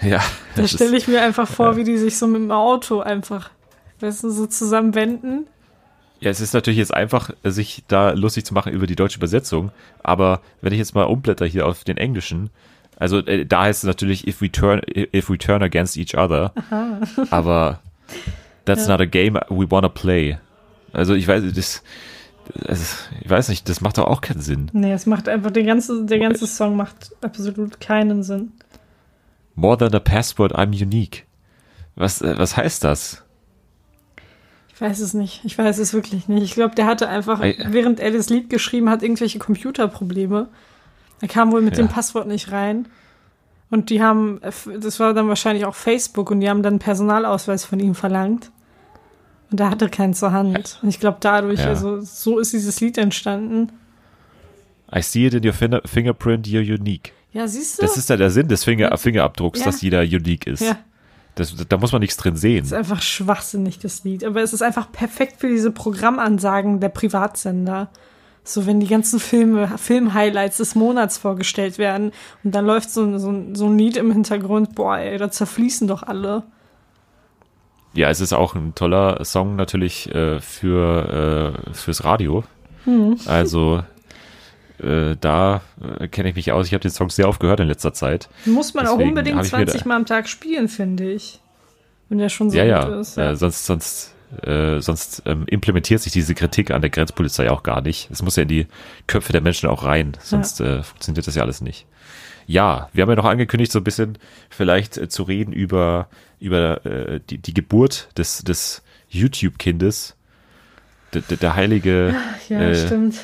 [0.00, 0.20] Ja,
[0.56, 3.50] Da stelle ich mir einfach vor, wie die sich so mit dem Auto einfach,
[4.00, 5.46] weißt du, so zusammen wenden.
[6.20, 9.70] Ja, es ist natürlich jetzt einfach, sich da lustig zu machen über die deutsche Übersetzung,
[10.02, 12.50] aber wenn ich jetzt mal umblätter hier auf den Englischen,
[12.96, 16.52] also äh, da heißt es natürlich if we turn if we turn against each other,
[17.30, 17.80] aber
[18.64, 20.38] that's not a game we wanna play.
[20.92, 21.82] Also ich weiß, das,
[22.54, 24.70] das, ich weiß nicht, das macht doch auch keinen Sinn.
[24.72, 28.52] Nee, es macht einfach, der ganze, der ganze Song macht absolut keinen Sinn.
[29.56, 31.24] More than a passport, I'm unique.
[31.96, 33.24] Was, äh, was heißt das?
[34.74, 35.40] Ich weiß es nicht.
[35.44, 36.42] Ich weiß es wirklich nicht.
[36.42, 40.48] Ich glaube, der hatte einfach, Ei- während er das Lied geschrieben hat, irgendwelche Computerprobleme.
[41.24, 41.82] Er kam wohl mit Ja.
[41.82, 42.86] dem Passwort nicht rein.
[43.70, 44.42] Und die haben,
[44.78, 48.50] das war dann wahrscheinlich auch Facebook und die haben dann einen Personalausweis von ihm verlangt.
[49.50, 50.78] Und er hatte keinen zur Hand.
[50.82, 51.68] Und ich glaube, dadurch, Ja.
[51.68, 53.72] also so ist dieses Lied entstanden.
[54.94, 57.12] I see it in your finger, fingerprint, you're unique.
[57.32, 57.82] Ja, siehst du?
[57.86, 59.64] Das ist ja der Sinn des Finger, Fingerabdrucks, Ja.
[59.64, 60.60] dass jeder unique ist.
[60.60, 60.76] ja,
[61.36, 62.64] Das, da muss man nichts drin sehen.
[62.64, 64.24] ist einfach schwachsinnig, das Lied.
[64.24, 67.88] Aber es ist einfach perfekt für diese Programmansagen der Privatsender.
[68.46, 72.12] So, wenn die ganzen Filme, Film-Highlights des Monats vorgestellt werden
[72.44, 75.88] und dann läuft so, ein- so, so ein Lied im Hintergrund, boah, ey, da zerfließen
[75.88, 76.42] doch alle.
[77.94, 82.44] Ja, es ist auch ein toller Song natürlich äh, für äh, fürs Radio.
[82.84, 83.16] Hm.
[83.26, 83.82] Also
[84.78, 85.62] äh, da
[86.00, 86.66] äh, kenne ich mich aus.
[86.66, 88.28] Ich habe den Song sehr oft gehört in letzter Zeit.
[88.44, 91.40] Muss man auch Deswegen unbedingt ich mir 20 da- Mal am Tag spielen, finde ich.
[92.08, 93.00] Wenn der schon so ja, gut ja.
[93.00, 93.16] ist.
[93.16, 97.80] Äh, sonst sonst äh, sonst ähm, implementiert sich diese Kritik an der Grenzpolizei auch gar
[97.80, 98.10] nicht.
[98.10, 98.66] Es muss ja in die
[99.06, 101.86] Köpfe der Menschen auch rein, sonst äh, funktioniert das ja alles nicht.
[102.46, 104.18] Ja, wir haben ja noch angekündigt, so ein bisschen
[104.50, 106.08] vielleicht äh, zu reden über
[106.40, 110.16] über äh, die, die Geburt des des YouTube-Kindes.
[111.14, 112.14] Der, der, der heilige
[112.48, 113.16] ja, äh, stimmt.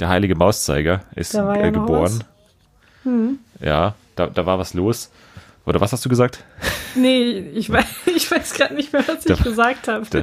[0.00, 2.24] Der heilige Mauszeiger ist ja äh, noch geboren.
[3.60, 5.10] Ja, da, da war was los.
[5.66, 6.44] Oder was hast du gesagt?
[6.94, 10.04] Nee, ich weiß, ich weiß gerade nicht mehr, was ich Da- gesagt habe.
[10.10, 10.18] da-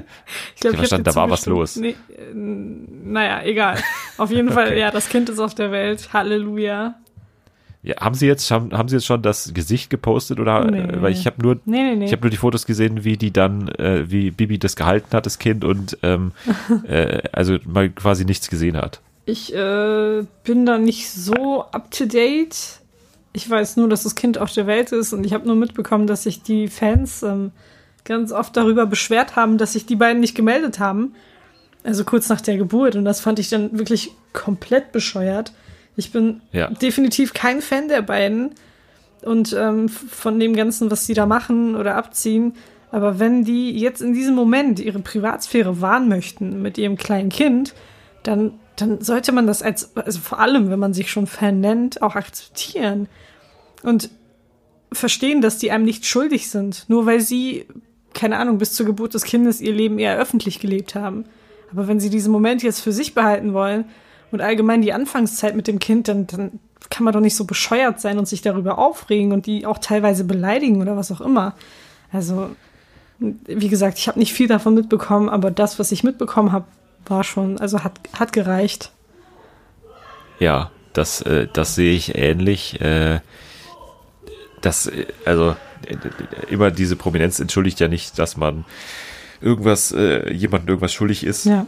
[0.56, 1.76] ich glaub, da stand, hab dir da war was los.
[1.78, 3.78] Nee, äh, naja, egal.
[4.18, 4.80] Auf jeden Fall, Okay.
[4.80, 6.10] ja, das Kind ist auf der Welt.
[6.14, 6.96] Halleluja.
[7.84, 10.82] Ja, haben Sie jetzt haben, haben Sie jetzt schon das Gesicht gepostet oder Nee.
[10.82, 12.06] äh, weil ich habe nur Nee, nee, nee.
[12.06, 15.26] ich habe nur die Fotos gesehen, wie die dann äh, wie Bibi das gehalten hat,
[15.26, 16.32] das Kind und ähm,
[16.88, 19.02] äh, also mal quasi nichts gesehen hat.
[19.26, 22.81] Ich äh, bin da nicht so up to date.
[23.34, 26.08] Ich weiß nur, dass das Kind auf der Welt ist und ich habe nur mitbekommen,
[26.08, 27.52] dass sich die Fans ähm,
[28.04, 31.14] ganz oft darüber beschwert haben, dass sich die beiden nicht gemeldet haben.
[31.84, 35.54] Also kurz nach der Geburt und das fand ich dann wirklich komplett bescheuert.
[35.96, 36.68] Ich bin Ja.
[36.70, 38.52] definitiv kein Fan der beiden
[39.22, 42.54] und ähm, von dem Ganzen, was sie da machen oder abziehen.
[42.92, 47.74] Aber wenn die jetzt in diesem Moment ihre Privatsphäre wahren möchten mit ihrem kleinen Kind,
[48.24, 52.02] dann, dann sollte man das als, also vor allem, wenn man sich schon Fan nennt,
[52.02, 53.08] auch akzeptieren.
[53.84, 54.10] Und
[54.92, 57.66] verstehen, dass die einem nicht schuldig sind, nur weil sie,
[58.14, 61.26] keine Ahnung, bis zur Geburt des Kindes ihr Leben eher öffentlich gelebt haben.
[61.72, 63.86] Aber wenn sie diesen Moment jetzt für sich behalten wollen
[64.32, 68.02] und allgemein die Anfangszeit mit dem Kind, dann, dann kann man doch nicht so bescheuert
[68.02, 71.56] sein und sich darüber aufregen und die auch teilweise beleidigen oder was auch immer.
[72.12, 72.50] Also,
[73.20, 76.66] wie gesagt, ich habe nicht viel davon mitbekommen, aber das, was ich mitbekommen habe,
[77.06, 78.92] war schon, also hat, hat gereicht.
[80.40, 82.82] Ja, das äh, das sehe ich ähnlich.
[82.82, 83.22] Äh,
[84.62, 85.96] das äh, also äh,
[86.50, 88.66] immer diese Prominenz entschuldigt ja nicht, dass man
[89.42, 91.46] irgendwas äh, jemandem irgendwas schuldig ist.
[91.46, 91.66] Ja.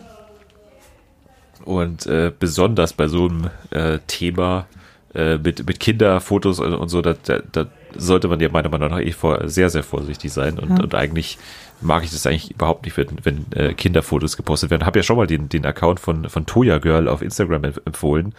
[1.65, 4.67] Und äh, besonders bei so einem äh, Thema
[5.15, 8.89] äh, mit, mit Kinderfotos und, und so, da, da, da sollte man ja meiner Meinung
[8.89, 10.59] nach eh vor, sehr, sehr vorsichtig sein.
[10.59, 11.37] Und, und eigentlich
[11.83, 14.85] mag ich das eigentlich überhaupt nicht, wenn, wenn äh, Kinderfotos gepostet werden.
[14.85, 18.33] Habe ja schon mal den, den Account von, von Toya Girl auf Instagram empf- empfohlen,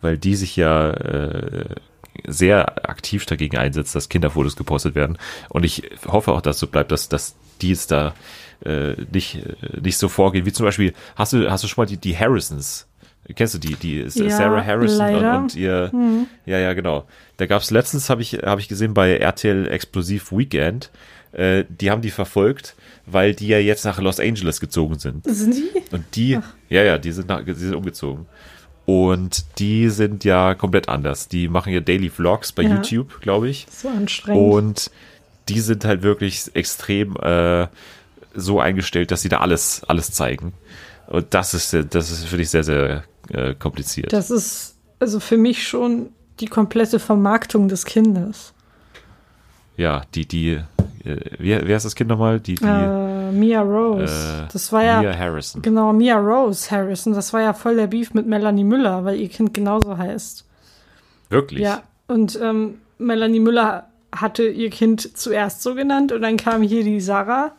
[0.00, 1.74] weil die sich ja äh,
[2.26, 5.18] sehr aktiv dagegen einsetzt, dass Kinderfotos gepostet werden.
[5.48, 8.14] Und ich hoffe auch, dass so bleibt, dass, dass die es da
[8.64, 10.44] äh, nicht, äh, nicht so vorgehen.
[10.46, 12.86] Wie zum Beispiel, hast du, hast du schon mal die, die Harrisons?
[13.36, 15.90] Kennst du die, die Ja, Sarah Harrison und, und ihr,
[16.46, 17.06] ja, ja, genau.
[17.36, 20.90] Da gab's letztens, habe ich, habe ich gesehen bei RTL Explosiv Weekend,
[21.32, 22.74] äh, die haben die verfolgt,
[23.06, 25.24] weil die ja jetzt nach Los Angeles gezogen sind.
[25.26, 25.70] Sind die?
[25.94, 26.38] Und die,
[26.68, 28.26] ja, ja, die sind, nach, die sind umgezogen.
[28.86, 31.28] Und die sind ja komplett anders.
[31.28, 32.74] Die machen ja Daily Vlogs bei Ja.
[32.74, 33.66] YouTube, glaube ich.
[33.70, 34.52] So anstrengend.
[34.52, 34.90] Und
[35.48, 37.68] die sind halt wirklich extrem äh,
[38.34, 40.54] so eingestellt, dass sie da alles, alles zeigen.
[41.06, 44.12] Und das ist, das ist, finde ich, sehr, sehr äh, kompliziert.
[44.12, 48.54] Das ist also für mich schon die komplette Vermarktung des Kindes.
[49.76, 50.60] ja, die, die,
[51.04, 52.40] äh, wie, wer ist das Kind nochmal?
[52.40, 54.44] Die, die, äh, Mia Rose.
[54.48, 55.62] Äh, das war ja Mia Harrison.
[55.62, 57.12] genau Mia Rose Harrison.
[57.14, 60.46] Das war ja voll der Beef mit Melanie Müller, weil ihr Kind genauso heißt.
[61.28, 61.60] Wirklich?
[61.60, 66.82] Ja, und ähm, Melanie Müller hatte ihr Kind zuerst so genannt und dann kam hier
[66.82, 67.52] die Sarah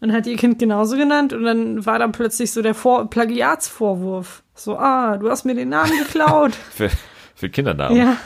[0.00, 4.42] und hat ihr Kind genauso genannt und dann war dann plötzlich so der Vor Plagiatsvorwurf.
[4.54, 6.52] So, ah, du hast mir den Namen geklaut.
[6.74, 6.90] Für,
[7.34, 7.96] für Kindernamen.
[7.96, 8.16] ja,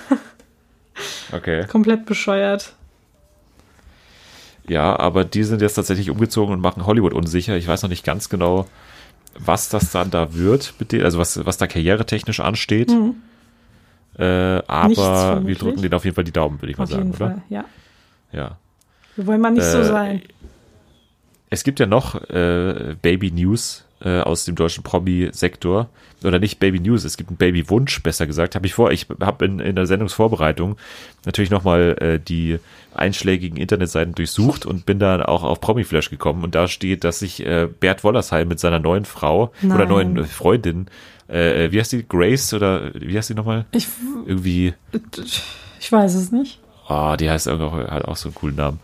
[1.32, 1.66] Okay.
[1.68, 2.74] komplett bescheuert.
[4.68, 7.56] Ja, aber die sind jetzt tatsächlich umgezogen und machen Hollywood unsicher.
[7.56, 8.66] Ich weiß noch nicht ganz genau,
[9.38, 12.90] was das dann da wird, also was, was da karrieretechnisch ansteht.
[12.90, 14.88] Äh, Mhm.
[14.88, 17.02] Nichts, aber wir drücken denen auf jeden Fall die Daumen, würde ich mal Auf sagen,
[17.06, 17.30] jeden oder?
[17.30, 17.64] Fall, ja.
[18.32, 18.58] Ja.
[19.16, 20.22] Wir wollen mal nicht so Äh, sein.
[21.50, 25.88] Es gibt ja noch äh, Baby News äh, aus dem deutschen Promi-Sektor.
[26.22, 28.54] Oder nicht Baby News, es gibt einen Baby-Wunsch, besser gesagt.
[28.54, 30.76] Habe ich vor, ich habe in, in der Sendungsvorbereitung
[31.26, 32.58] natürlich nochmal äh, die
[32.94, 36.42] einschlägigen Internetseiten durchsucht und bin dann auch auf Promiflash gekommen.
[36.42, 39.88] Und da steht, dass sich äh, Bert Wollersheim mit seiner neuen Frau oder Nein.
[39.88, 40.86] neuen Freundin,
[41.28, 43.66] äh, wie heißt die, Grace oder wie heißt die nochmal?
[43.72, 43.88] Ich,
[44.26, 44.74] Irgendwie
[45.80, 46.60] ich weiß es nicht.
[46.88, 48.80] Ah, die heißt irgendwie auch, hat auch so einen coolen Namen.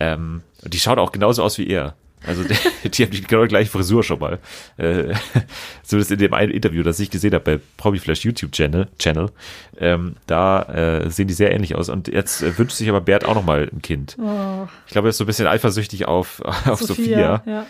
[0.00, 1.94] Ähm, die schaut auch genauso aus wie er.
[2.26, 2.42] Also
[2.82, 4.38] die, die haben die genau die gleiche Frisur schon mal.
[4.76, 5.14] Äh,
[5.82, 9.30] zumindest in dem einen Interview, das ich gesehen habe bei Promiflash YouTube Channel, Channel
[9.78, 11.88] ähm, da äh, sehen die sehr ähnlich aus.
[11.88, 14.16] Und jetzt äh, wünscht sich aber Bert auch noch mal ein Kind.
[14.18, 17.42] Oh, Ich glaube, er ist so ein bisschen eifersüchtig auf, auf Sophia.
[17.46, 17.66] ja.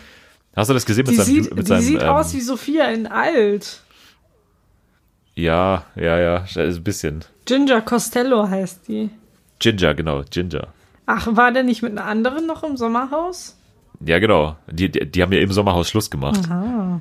[0.54, 2.40] Hast du das gesehen mit Die seinem, sieht, mit die seinem sieht ähm, aus wie
[2.40, 3.82] Sophia in alt.
[5.34, 7.24] Ja, ja, ja, ist ein bisschen.
[7.44, 9.10] Ginger Costello heißt die.
[9.58, 10.68] Ginger, genau, Ginger.
[11.07, 13.57] Ach, war der nicht mit einer anderen noch im Sommerhaus?
[14.05, 14.57] Ja, genau.
[14.71, 16.51] Die, die, die haben ja im Sommerhaus Schluss gemacht.
[16.51, 17.01] Ah.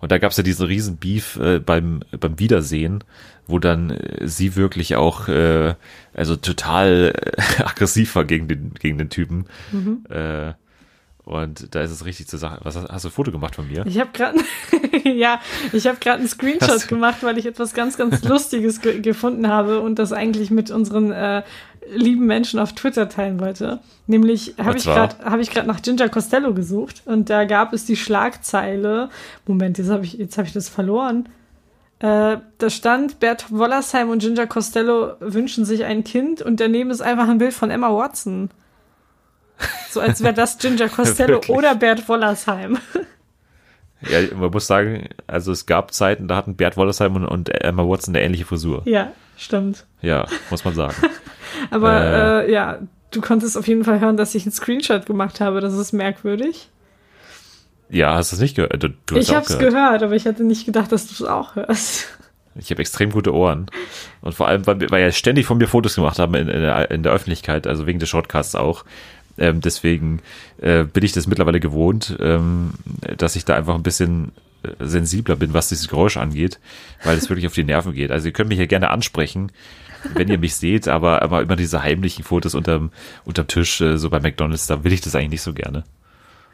[0.00, 3.04] Und da gab es ja diesen riesen Beef äh, beim, beim Wiedersehen,
[3.46, 5.74] wo dann äh, sie wirklich auch äh,
[6.14, 9.46] also total äh, aggressiv war gegen den, gegen den Typen.
[10.08, 10.52] Äh,
[11.24, 12.60] und da ist es richtig zur Sache.
[12.62, 13.84] Was hast, hast du ein Foto gemacht von mir?
[13.86, 14.38] Ich habe gerade
[15.04, 15.40] ja,
[15.72, 19.80] ich habe gerade einen Screenshot gemacht, weil ich etwas ganz ganz lustiges ge gefunden habe
[19.80, 21.10] und das eigentlich mit unseren
[21.94, 23.80] lieben Menschen auf Twitter teilen wollte.
[24.06, 27.96] Nämlich habe ich gerade ich gerade nach Ginger Costello gesucht und da gab es die
[27.96, 29.10] Schlagzeile.
[29.46, 31.28] Moment, jetzt habe ich jetzt habe ich das verloren.
[31.98, 37.00] Äh, da stand Bert Wollersheim und Ginger Costello wünschen sich ein Kind und daneben ist
[37.00, 38.50] einfach ein Bild von Emma Watson.
[39.90, 42.78] So als wäre das Ginger Costello oder Bert Wollersheim.
[44.02, 47.82] Ja, man muss sagen, also es gab Zeiten, da hatten Bert Wollersheim und, und Emma
[47.82, 48.82] Watson eine ähnliche Frisur.
[48.84, 49.86] Ja, stimmt.
[50.02, 50.94] Ja, muss man sagen.
[51.70, 52.00] Aber
[52.44, 52.46] Äh.
[52.46, 52.78] äh, ja,
[53.10, 55.60] du konntest auf jeden Fall hören, dass ich einen Screenshot gemacht habe.
[55.60, 56.68] Das ist merkwürdig.
[57.88, 58.82] Ja, hast du es nicht gehört?
[58.82, 59.74] Du, du hast ich habe es gehört.
[59.74, 62.08] gehört, aber ich hatte nicht gedacht, dass du es auch hörst.
[62.58, 63.66] Ich habe extrem gute Ohren.
[64.22, 66.90] Und vor allem, weil, weil ja ständig von mir Fotos gemacht haben in, in, der,
[66.90, 68.84] in der Öffentlichkeit, also wegen des Shortcasts auch.
[69.38, 70.20] Ähm, deswegen
[70.62, 72.70] äh, bin ich das mittlerweile gewohnt, ähm,
[73.18, 76.58] dass ich da einfach ein bisschen äh, sensibler bin, was dieses Geräusch angeht,
[77.04, 78.10] weil es wirklich auf die Nerven geht.
[78.10, 79.52] Also ihr könnt mich ja gerne ansprechen,
[80.14, 82.90] wenn ihr mich seht, aber, aber immer diese heimlichen Fotos unterm,
[83.24, 85.84] unterm Tisch, äh, so bei McDonalds, da will ich das eigentlich nicht so gerne.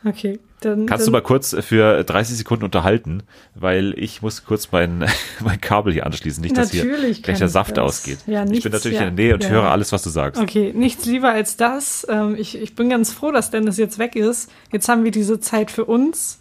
[0.05, 0.87] Okay, dann.
[0.87, 3.23] Kannst dann, du mal kurz für 30 Sekunden unterhalten,
[3.55, 5.05] weil ich muss kurz mein,
[5.41, 7.85] mein Kabel hier anschließen, nicht, dass hier Natürlich gleich kann der ich Saft das.
[7.85, 8.19] ausgeht.
[8.27, 9.07] Ja, ich nichts, bin natürlich ja.
[9.07, 9.51] in der Nähe und Ja.
[9.51, 10.43] höre alles, was du sagst.
[10.43, 12.05] Okay, nichts lieber als das.
[12.11, 14.51] Ähm, ich, ich bin ganz froh, dass Dennis jetzt weg ist.
[14.73, 16.41] Jetzt haben wir diese Zeit für uns.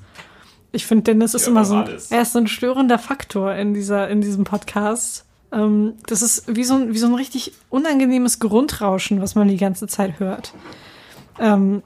[0.71, 3.73] Ich finde, Dennis ist Ja, immer so ein, er ist so ein störender Faktor in,
[3.75, 5.25] dieser, in diesem Podcast.
[5.51, 9.57] Ähm, das ist wie so, ein, wie so ein richtig unangenehmes Grundrauschen, was man die
[9.57, 10.53] ganze Zeit hört.
[11.39, 11.83] Ähm,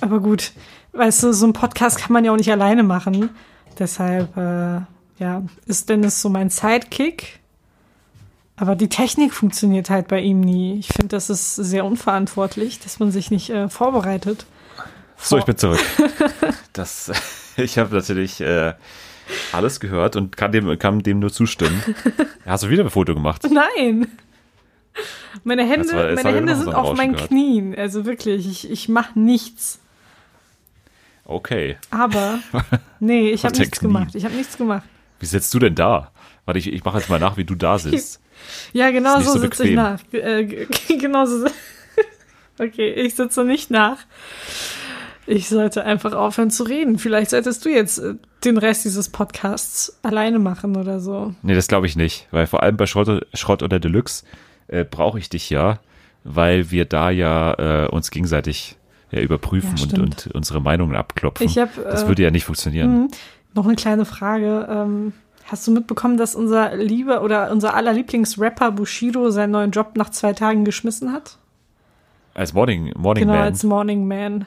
[0.00, 0.52] aber gut,
[0.92, 3.30] weißt du, so ein Podcast kann man ja auch nicht alleine machen.
[3.78, 4.80] Deshalb, äh,
[5.18, 7.40] ja, ist Dennis so mein Sidekick.
[8.56, 10.78] Aber die Technik funktioniert halt bei ihm nie.
[10.78, 14.46] Ich finde, das ist sehr unverantwortlich, dass man sich nicht äh, vorbereitet.
[15.16, 15.80] So, ich bin zurück.
[16.72, 17.12] Das,
[17.56, 18.72] ich habe natürlich äh,
[19.52, 21.82] alles gehört und kann dem, kann dem nur zustimmen.
[22.46, 23.46] Hast du wieder ein Foto gemacht?
[23.50, 24.08] Nein!
[25.44, 27.28] Meine Hände, war- meine Hände so sind auf Rauschen meinen gehört.
[27.28, 27.74] Knien.
[27.76, 29.78] Also wirklich, ich, ich mache nichts.
[31.24, 31.76] Okay.
[31.90, 32.40] Aber,
[33.00, 33.92] nee, ich habe nichts Knien.
[33.92, 34.14] gemacht.
[34.14, 34.84] Ich habe nichts gemacht.
[35.20, 36.10] Wie sitzt du denn da?
[36.44, 38.20] Warte, ich, ich mache jetzt mal nach, wie du da sitzt.
[38.72, 40.00] Ja, genau so so sitze ich nach.
[40.12, 41.46] Äh, genau so.
[42.58, 43.98] Okay, ich sitze nicht nach.
[45.32, 46.98] Ich sollte einfach aufhören zu reden.
[46.98, 48.14] Vielleicht solltest du jetzt äh,
[48.44, 51.34] den Rest dieses Podcasts alleine machen oder so.
[51.42, 54.24] Nee, das glaube ich nicht, weil vor allem bei Schrott, Schrott oder Deluxe
[54.68, 55.78] äh, brauche ich dich ja,
[56.22, 58.76] weil wir da ja äh, uns gegenseitig
[59.10, 61.46] ja, überprüfen Ja, und, und unsere Meinungen abklopfen.
[61.46, 63.02] Ich hab, das äh, würde ja nicht funktionieren.
[63.02, 63.08] Mhm.
[63.54, 64.66] Noch eine kleine Frage.
[64.70, 65.14] Ähm,
[65.46, 70.10] hast du mitbekommen, dass unser lieber oder unser aller Lieblingsrapper Bushido seinen neuen Job nach
[70.10, 71.38] zwei Tagen geschmissen hat?
[72.34, 73.44] Als Morning, Morning genau, Man.
[73.44, 74.46] als Morning Man.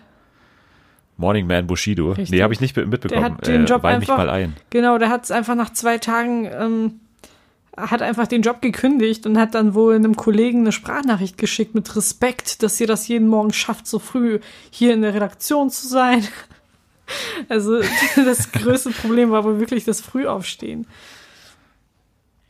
[1.17, 2.09] Morning Man Bushido.
[2.09, 2.31] Richtig.
[2.31, 3.09] Nee, habe ich nicht mitbekommen.
[3.09, 4.55] Der hat den äh, Job mich einfach- mal ein.
[4.69, 6.99] Genau, der hat es einfach nach zwei Tagen, ähm,
[7.77, 11.95] hat einfach den Job gekündigt und hat dann wohl einem Kollegen eine Sprachnachricht geschickt mit
[11.95, 14.39] Respekt, dass ihr das jeden Morgen schafft, so früh
[14.71, 16.25] hier in der Redaktion zu sein.
[17.49, 17.81] Also
[18.15, 20.87] das größte Problem war wohl wirklich das Frühaufstehen.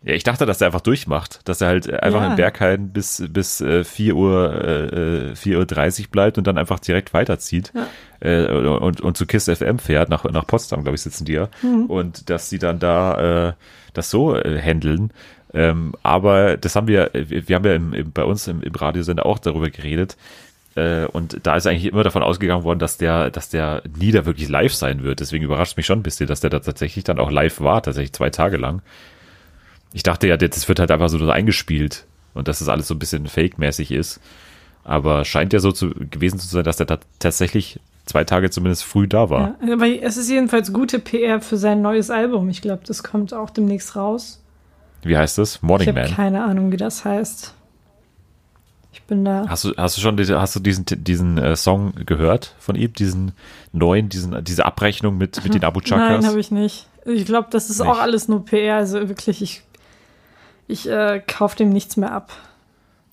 [0.05, 2.27] Ja, ich dachte, dass er einfach durchmacht, dass er halt einfach Ja.
[2.27, 7.11] in Berghain bis, bis äh, 4 Uhr, äh, 4.30 Uhr bleibt und dann einfach direkt
[7.13, 7.73] weiterzieht
[8.19, 11.49] äh, und, und zu KISS FM fährt, nach, nach Potsdam, glaube ich, sitzen die ja.
[11.87, 13.53] Und dass sie dann da äh,
[13.93, 15.09] das so äh, handeln.
[15.55, 18.75] Ähm, aber das haben wir, wir wir haben ja im, im, bei uns im, im
[18.75, 20.17] Radiosender auch darüber geredet.
[20.75, 24.25] Äh, und da ist eigentlich immer davon ausgegangen worden, dass der, dass der nie da
[24.27, 25.19] wirklich live sein wird.
[25.21, 28.13] Deswegen überrascht mich schon ein bisschen, dass der da tatsächlich dann auch live war, tatsächlich
[28.13, 28.81] zwei Tage lang.
[29.93, 32.99] Ich dachte ja, das wird halt einfach so eingespielt und dass das alles so ein
[32.99, 34.19] bisschen fake-mäßig ist.
[34.83, 39.07] Aber scheint ja so zu, gewesen zu sein, dass der tatsächlich zwei Tage zumindest früh
[39.07, 39.55] da war.
[39.65, 42.49] Ja, aber es ist jedenfalls gute PR für sein neues Album.
[42.49, 44.41] Ich glaube, das kommt auch demnächst raus.
[45.01, 45.55] Wie heißt das?
[45.55, 46.11] Ich Morning habe Man.
[46.11, 47.53] keine Ahnung, wie das heißt.
[48.95, 49.45] Ich bin da.
[49.47, 52.93] Hast du, hast du schon hast du diesen, diesen äh, Song gehört von ihm?
[52.93, 53.33] Diesen
[53.73, 56.21] neuen, diesen, diese Abrechnung mit, mit den Abu Chakas?
[56.21, 56.87] Nein, habe ich nicht.
[57.05, 57.89] Ich glaube, das ist Nicht.
[57.89, 58.77] auch alles nur PR.
[58.77, 59.63] Also wirklich, ich,
[60.67, 62.31] ich äh, kaufe dem nichts mehr ab.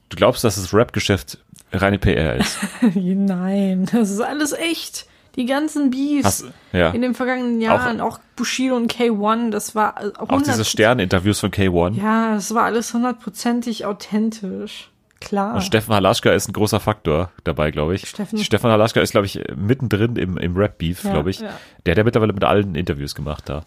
[0.09, 1.38] Du glaubst, dass das Rap-Geschäft
[1.73, 2.59] reine PR ist?
[2.95, 5.07] Nein, das ist alles echt.
[5.37, 6.91] Die ganzen Beefs Hast, ja.
[6.91, 11.41] in den vergangenen Jahren, auch, Bushido und K1, das war äh, Auch 100 diese Stern-Interviews
[11.41, 11.95] von K1.
[11.95, 14.91] Ja, das war alles hundertprozentig authentisch.
[15.25, 15.55] Klar.
[15.55, 18.09] Und Steffen Halaschka ist ein großer Faktor dabei, glaube ich.
[18.09, 21.41] Steffen- Stefan Halaschka ist, glaube ich, mittendrin im, im Rap-Beef, Ja, glaube ich.
[21.41, 21.51] ja.
[21.87, 23.65] Der hat ja mittlerweile mit allen Interviews gemacht da.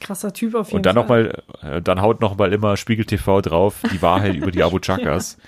[0.00, 1.32] Krasser Typ auf jeden Und dann Fall.
[1.62, 5.38] nochmal, äh, dann haut nochmal immer Spiegel TV drauf, die Wahrheit über die Abu Chakas.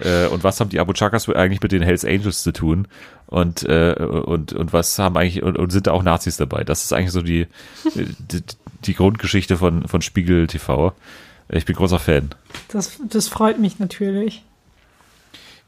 [0.00, 2.88] Äh, und was haben die Abu Chakas eigentlich mit den Hells Angels zu tun?
[3.26, 6.64] Und, äh, und, und was haben eigentlich, und, und sind da auch Nazis dabei?
[6.64, 7.46] Das ist eigentlich so die,
[7.94, 8.42] die,
[8.84, 10.92] die Grundgeschichte von, von Spiegel TV.
[11.50, 12.30] Ich bin großer Fan.
[12.68, 14.42] das, das freut mich natürlich.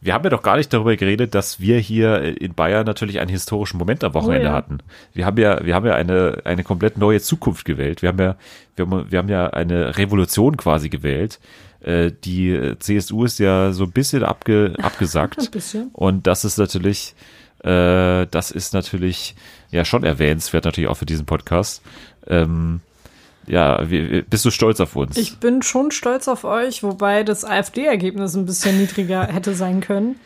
[0.05, 3.31] Wir haben ja doch gar nicht darüber geredet, dass wir hier in Bayern natürlich einen
[3.31, 4.55] historischen Moment am Wochenende Oh ja.
[4.55, 4.79] hatten.
[5.14, 8.03] Wir haben ja, wir haben ja eine, eine komplett neue Zukunft gewählt.
[8.03, 8.37] Wir haben ja,
[8.77, 11.40] wir haben, wir haben ja eine Revolution quasi gewählt.
[11.81, 15.38] Äh, Die CSU ist ja so ein bisschen abge, abgesackt.
[15.40, 15.88] Ein bisschen.
[15.95, 17.14] Und das ist natürlich,
[17.61, 19.35] äh, das ist natürlich
[19.71, 21.83] ja schon erwähnenswert natürlich auch für diesen Podcast.
[22.27, 22.83] Ähm,
[23.46, 25.16] ja, wie, bist du stolz auf uns?
[25.16, 30.16] Ich bin schon stolz auf euch, wobei das AfD-Ergebnis ein bisschen niedriger hätte sein können.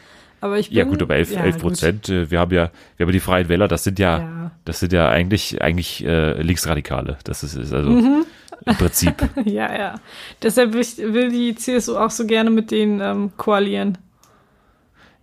[0.40, 1.62] Aber ich bin, Ja gut, aber 11 Ja, 11 gut.
[1.62, 2.08] Prozent.
[2.08, 3.66] äh, Wir haben ja, wir haben die Freien Wähler.
[3.66, 4.50] Das sind ja, Ja.
[4.64, 7.18] das sind ja eigentlich, eigentlich äh, Linksradikale.
[7.24, 8.24] Das ist, ist also Mhm.
[8.64, 9.14] im Prinzip.
[9.44, 9.94] Ja, ja.
[10.42, 13.98] Deshalb will, die CSU auch so gerne mit denen ähm, koalieren.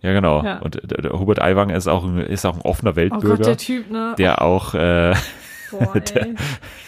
[0.02, 0.44] Ja genau.
[0.44, 0.58] Ja.
[0.58, 3.46] Und äh, der Hubert Aiwanger ist auch ein, ist auch ein offener Oh Weltbürger, Gott,
[3.46, 4.14] der Typ, ne?
[4.18, 5.14] der auch, äh,
[5.70, 6.34] Boah, ey.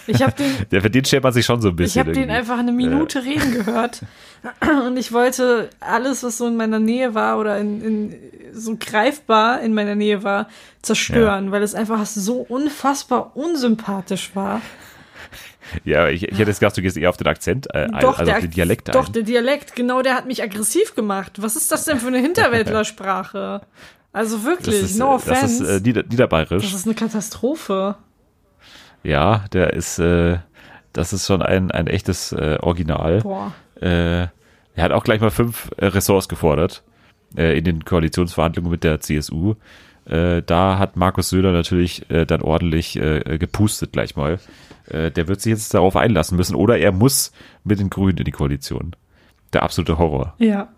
[0.06, 2.00] Ich habe den, der für den schämt man sich schon so ein ich bisschen.
[2.00, 2.36] hab den irgendwie.
[2.36, 4.02] einfach eine Minute reden gehört.
[4.86, 8.14] Und ich wollte alles, was so in meiner Nähe war oder in, in
[8.52, 10.48] so greifbar in meiner Nähe war,
[10.82, 14.60] zerstören, weil es einfach so unfassbar unsympathisch war.
[15.84, 18.24] Ja, ich, ich hätte jetzt gedacht, du gehst eher auf den Akzent, äh, Doch, also
[18.24, 19.12] der, auf den Dialekt doch, ein.
[19.12, 21.42] der Dialekt, genau, der hat mich aggressiv gemacht.
[21.42, 23.60] Was ist das denn für eine Hinterwäldlersprache?
[24.12, 25.64] Also wirklich, ist, no äh, das offense.
[25.64, 26.62] ist äh, Nieder Niederbayerisch.
[26.62, 27.96] das ist eine Katastrophe.
[29.02, 30.38] Ja, der ist, äh,
[30.92, 33.20] das ist schon ein, ein echtes äh, Original.
[33.20, 33.52] Boah.
[33.80, 34.28] Äh,
[34.74, 36.82] er hat auch gleich mal fünf äh, Ressorts gefordert
[37.36, 39.54] äh, in den Koalitionsverhandlungen mit der CSU.
[40.04, 44.38] Äh, da hat Markus Söder natürlich äh, dann ordentlich äh, gepustet gleich mal.
[44.86, 47.32] Äh, der wird sich jetzt darauf einlassen müssen oder er muss
[47.64, 48.96] mit den Grünen in die Koalition.
[49.52, 50.34] Der absolute Horror.
[50.38, 50.68] Ja.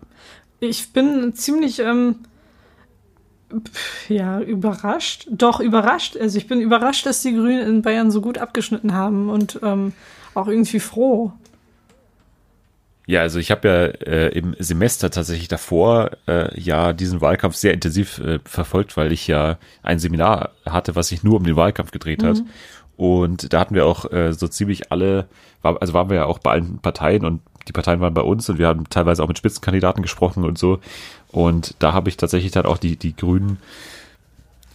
[0.59, 2.17] Ich bin ziemlich, ähm,
[4.09, 5.27] ja, überrascht.
[5.31, 6.17] Doch, überrascht.
[6.17, 9.93] Also ich bin überrascht, dass die Grünen in Bayern so gut abgeschnitten haben und ähm,
[10.33, 11.33] auch irgendwie froh.
[13.07, 17.73] Ja, also ich habe ja äh, im Semester tatsächlich davor äh, ja diesen Wahlkampf sehr
[17.73, 21.91] intensiv äh, verfolgt, weil ich ja ein Seminar hatte, was sich nur um den Wahlkampf
[21.91, 22.41] gedreht hat.
[22.95, 25.27] Und da hatten wir auch äh, so ziemlich alle,
[25.63, 28.49] war, also waren wir ja auch bei allen Parteien und die Parteien waren bei uns
[28.49, 30.79] und wir haben teilweise auch mit Spitzenkandidaten gesprochen und so.
[31.31, 33.57] Und da habe ich tatsächlich dann auch die, die Grünen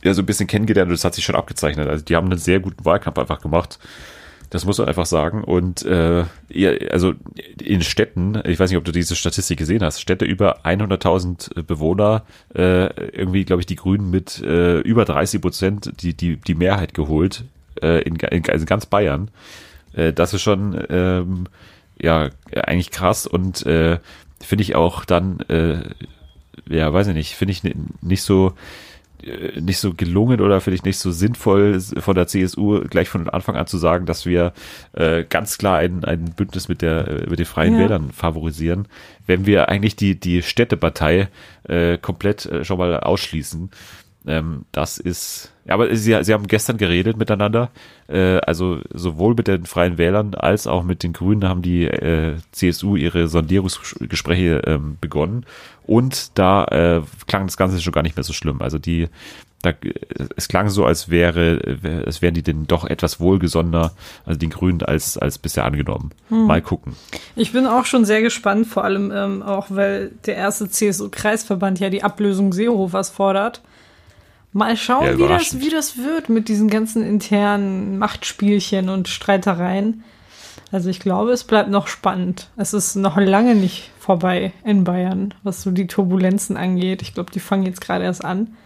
[0.03, 1.89] ja so ein bisschen kennengelernt und das hat sich schon abgezeichnet.
[1.89, 3.79] Also die haben einen sehr guten Wahlkampf einfach gemacht.
[4.51, 5.43] Das muss man einfach sagen.
[5.43, 6.25] Und äh,
[6.91, 7.15] also
[7.61, 12.23] in Städten, ich weiß nicht, ob du diese Statistik gesehen hast, Städte über 100.000 Bewohner,
[12.55, 16.95] äh, irgendwie, glaube ich, die Grünen mit äh, über 30 Prozent die, die, die Mehrheit
[16.95, 17.45] geholt
[17.83, 19.31] äh, in, in, also ganz Bayern.
[19.95, 21.49] Äh, das ist schon ähm,
[22.01, 23.99] ja eigentlich krass und äh,
[24.41, 25.79] finde ich auch dann, äh,
[26.69, 28.55] ja, weiß ich nicht, finde ich ni- nicht so
[29.23, 33.57] äh, nicht so gelungen oder vielleicht nicht so sinnvoll von der CSU gleich von Anfang
[33.57, 34.53] an zu sagen, dass wir
[34.93, 37.81] äh, ganz klar ein, ein Bündnis mit der äh, mit den Freien Ja.
[37.81, 38.89] Wählern favorisieren,
[39.27, 41.29] wenn wir eigentlich die die Städtepartei
[41.65, 43.71] äh, komplett äh, schon mal ausschließen.
[44.27, 47.71] Ähm, das ist, ja, aber sie, sie haben gestern geredet miteinander,
[48.09, 52.37] äh, also sowohl mit den Freien Wählern als auch mit den Grünen haben die äh,
[52.53, 55.45] CSU ihre Sondierungsgespräche ähm, begonnen
[55.85, 58.63] und da äh, klang das Ganze schon gar nicht mehr so schlimm.
[58.63, 59.09] Also die,
[59.63, 59.73] da,
[60.37, 61.57] es klang so, als wäre,
[62.07, 63.93] es wären die denn doch etwas wohlgesonnener,
[64.25, 66.11] also den Grünen als als bisher angenommen.
[66.29, 66.95] Mal gucken.
[67.35, 71.91] Ich bin auch schon sehr gespannt, vor allem ähm, auch, weil der erste CSU-Kreisverband ja
[71.91, 73.63] die Ablösung Seehofers fordert.
[74.57, 80.03] Mal Ja, schauen, wie, das, wie das wird mit diesen ganzen internen Machtspielchen und Streitereien.
[80.73, 82.49] Also ich glaube, es bleibt noch spannend.
[82.57, 87.03] Es ist noch lange nicht vorbei in Bayern, was so die Turbulenzen angeht.
[87.03, 88.57] Ich glaube, die fangen jetzt gerade erst an.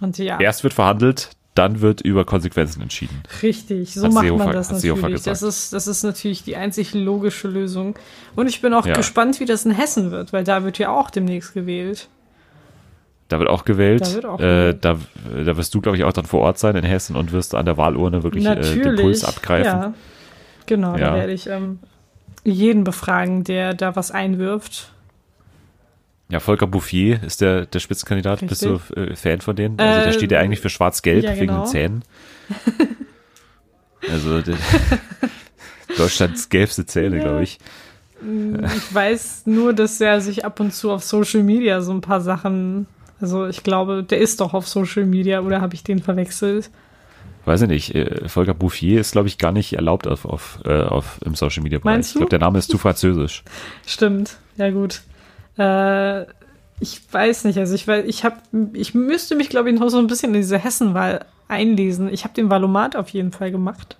[0.00, 3.22] Und ja, Erst wird verhandelt, dann wird über Konsequenzen entschieden.
[3.42, 5.22] richtig, so Hat macht Seehofer- man das natürlich.
[5.22, 7.94] Das ist, das ist natürlich die einzig logische Lösung.
[8.36, 8.94] Und ich bin auch Ja.
[8.94, 12.08] gespannt, wie das in Hessen wird, weil da wird ja auch demnächst gewählt.
[13.34, 14.00] Da wird auch gewählt.
[14.06, 14.84] Da wird auch äh, gewählt.
[14.84, 14.96] da,
[15.44, 17.66] da wirst du, glaube ich, auch dann vor Ort sein in Hessen und wirst an
[17.66, 19.80] der Wahlurne wirklich äh, den Puls abgreifen.
[19.80, 19.94] Ja.
[20.66, 21.10] Genau, Ja.
[21.10, 21.80] da werde ich ähm,
[22.44, 24.92] jeden befragen, der da was einwirft.
[26.28, 28.46] Ja, Volker Bouffier ist der, der Spitzenkandidat.
[28.46, 28.96] Bist du Richtig.
[28.96, 29.80] äh, Fan von denen?
[29.80, 31.64] Also der Äh, steht ja eigentlich für Schwarz-Gelb ja, wegen genau.
[31.64, 32.04] den Zähnen.
[34.10, 34.42] Also
[35.96, 37.58] Deutschlands gelbste Zähne, glaube ich.
[38.76, 42.20] Ich weiß nur, dass er sich ab und zu auf Social Media so ein paar
[42.20, 42.86] Sachen.
[43.20, 46.70] Also ich glaube, der ist doch auf Social Media oder habe ich den verwechselt?
[47.44, 47.94] Weiß ich nicht.
[47.94, 51.62] äh, Volker Bouffier ist, glaube ich, gar nicht erlaubt auf, auf, äh, auf im Social
[51.62, 51.94] Media Bereich.
[51.94, 52.18] Meinst Ich du?
[52.20, 53.44] glaube, der Name ist zu französisch.
[53.86, 55.02] Stimmt, ja gut.
[55.58, 56.22] Äh,
[56.80, 58.36] ich weiß nicht, also ich ich habe,
[58.72, 62.08] ich müsste mich, glaube ich, noch so ein bisschen in diese Hessenwahl einlesen.
[62.12, 63.96] Ich habe den Valomat auf jeden Fall gemacht.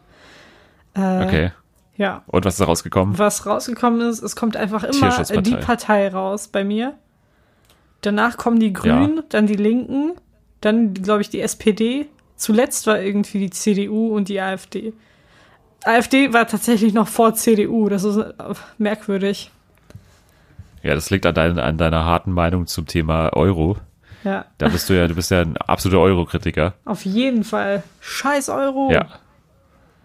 [0.94, 1.52] Äh, Okay.
[1.96, 3.16] Ja, Und was ist rausgekommen?
[3.20, 6.94] was rausgekommen ist, es kommt einfach immer die Partei raus bei mir.
[8.04, 10.12] Danach kommen die Grünen, dann die Linken,
[10.60, 12.06] dann, glaube ich, die SPD.
[12.36, 14.92] Zuletzt war irgendwie die CDU und die AfD.
[15.84, 18.32] AfD war tatsächlich noch vor CDU, das ist äh,
[18.78, 19.50] merkwürdig.
[20.82, 23.76] Ja, das liegt an, dein, an deiner harten Meinung zum Thema Euro.
[24.22, 26.74] Ja, Da bist du ja, du bist ja ein absoluter Euro-Kritiker.
[26.84, 27.82] auf jeden Fall.
[28.00, 28.90] Scheiß Euro.
[28.90, 29.06] Ja.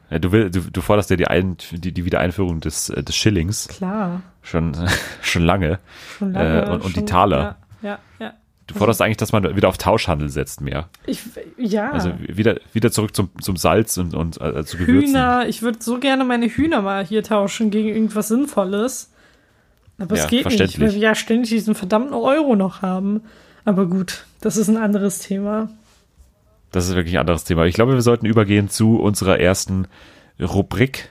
[0.10, 3.16] ja du, will, du, du forderst ja die, Ein, die, die Wiedereinführung des, äh, des
[3.16, 4.74] Schillings Klar, schon,
[5.22, 5.80] schon lange.
[6.18, 6.62] schon lange.
[6.66, 7.42] Äh, und- und die schon, Taler.
[7.42, 8.00] Ja, ja.
[8.20, 8.34] ja.
[8.68, 10.89] Du forderst eigentlich, dass man wieder auf Tauschhandel setzt mehr.
[11.08, 11.22] Ich,
[11.58, 11.92] ja.
[11.92, 15.10] Also wieder, wieder zurück zum, zum Salz und, und äh, zu Gewürzen.
[15.10, 19.12] Hühner, ich würde so gerne meine Hühner mal hier tauschen gegen irgendwas Sinnvolles.
[19.98, 23.22] Aber Ja, es geht nicht, weil wir ja ständig diesen verdammten Euro noch haben.
[23.65, 25.70] Aber gut, das ist ein anderes Thema.
[26.72, 27.65] Das ist wirklich ein anderes Thema.
[27.65, 29.88] Ich glaube, wir sollten übergehen zu unserer ersten
[30.39, 31.10] Rubrik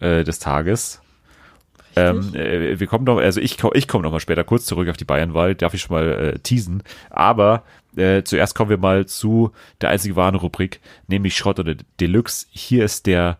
[0.00, 1.00] äh, des Tages.
[1.96, 4.96] Ähm, äh, wir kommen noch, also ich, ich komme noch mal später kurz zurück auf
[4.96, 6.82] die Bayernwahl, darf ich schon mal äh, teasen.
[7.10, 7.64] Aber
[7.96, 12.46] äh, zuerst kommen wir mal zu der einzig wahren Rubrik, nämlich Schrott oder Deluxe.
[12.50, 13.38] Hier ist der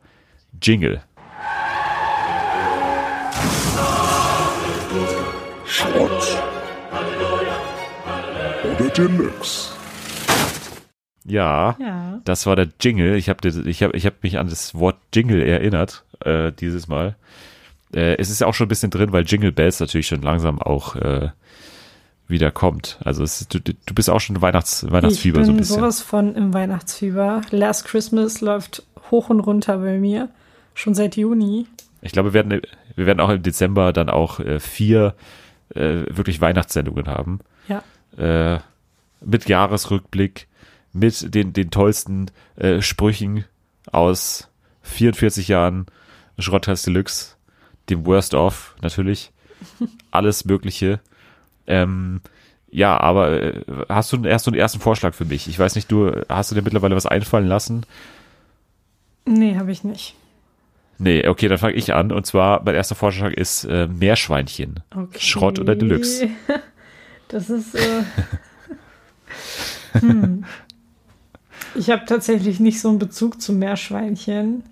[0.60, 1.02] Jingle.
[5.66, 6.38] Schrott
[8.64, 9.72] oder Deluxe.
[11.24, 12.20] Ja, Ja.
[12.24, 13.14] das war der Jingle.
[13.16, 17.16] Ich habe ich hab, ich hab mich an das Wort Jingle erinnert, äh, dieses Mal.
[17.94, 20.61] Äh, es ist ja auch schon ein bisschen drin, weil Jingle Bells natürlich schon langsam
[20.61, 21.31] auch äh,
[22.28, 22.98] wieder kommt.
[23.05, 25.76] Also es, du, du bist auch schon Weihnachts, Weihnachtsfieber ich so bin ein bisschen.
[25.76, 27.42] sowas von im Weihnachtsfieber.
[27.50, 30.28] Last Christmas läuft hoch und runter bei mir.
[30.74, 31.66] Schon seit Juni.
[32.00, 32.62] Ich glaube, wir werden,
[32.96, 35.14] wir werden auch im Dezember dann auch äh, vier
[35.74, 37.40] äh, wirklich Weihnachtssendungen haben.
[37.68, 37.83] Ja.
[38.16, 38.61] Äh,
[39.24, 40.48] mit Jahresrückblick,
[40.92, 43.44] mit den, den tollsten äh, Sprüchen
[43.90, 44.48] aus
[44.83, 45.87] 44 Jahren
[46.38, 47.37] Schrotters Deluxe,
[47.90, 49.33] dem Worst of natürlich,
[50.11, 51.01] alles Mögliche.
[51.66, 52.21] Ähm,
[52.71, 55.47] ja, aber äh, hast du erst so einen ersten Vorschlag für mich?
[55.49, 57.85] Ich weiß nicht, du hast du dir mittlerweile was einfallen lassen?
[59.27, 60.14] Nee, habe ich nicht.
[60.99, 62.12] Nee, okay, dann fange ich an.
[62.12, 64.81] Und zwar, mein erster Vorschlag ist äh, Meerschweinchen.
[64.95, 65.18] Okay.
[65.18, 66.29] Schrott oder Deluxe?
[67.29, 67.75] Das ist.
[67.75, 68.03] Äh,
[70.01, 70.45] hm.
[71.75, 74.64] Ich habe tatsächlich nicht so einen Bezug zu Meerschweinchen.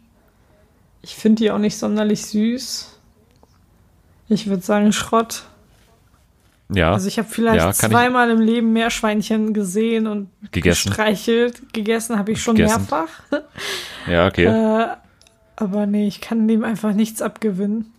[1.01, 3.00] Ich finde die auch nicht sonderlich süß.
[4.31, 5.43] Ich würde sagen Schrott.
[6.73, 10.89] Ja, Also ich habe vielleicht Ja, ich- zweimal im Leben Meerschweinchen gesehen und Gegessen.
[10.91, 11.73] gestreichelt.
[11.73, 12.87] Gegessen habe ich schon Gegessen.
[12.89, 13.09] mehrfach.
[14.09, 14.45] ja, okay.
[14.47, 14.87] Äh,
[15.57, 17.93] aber nee, ich kann dem einfach nichts abgewinnen.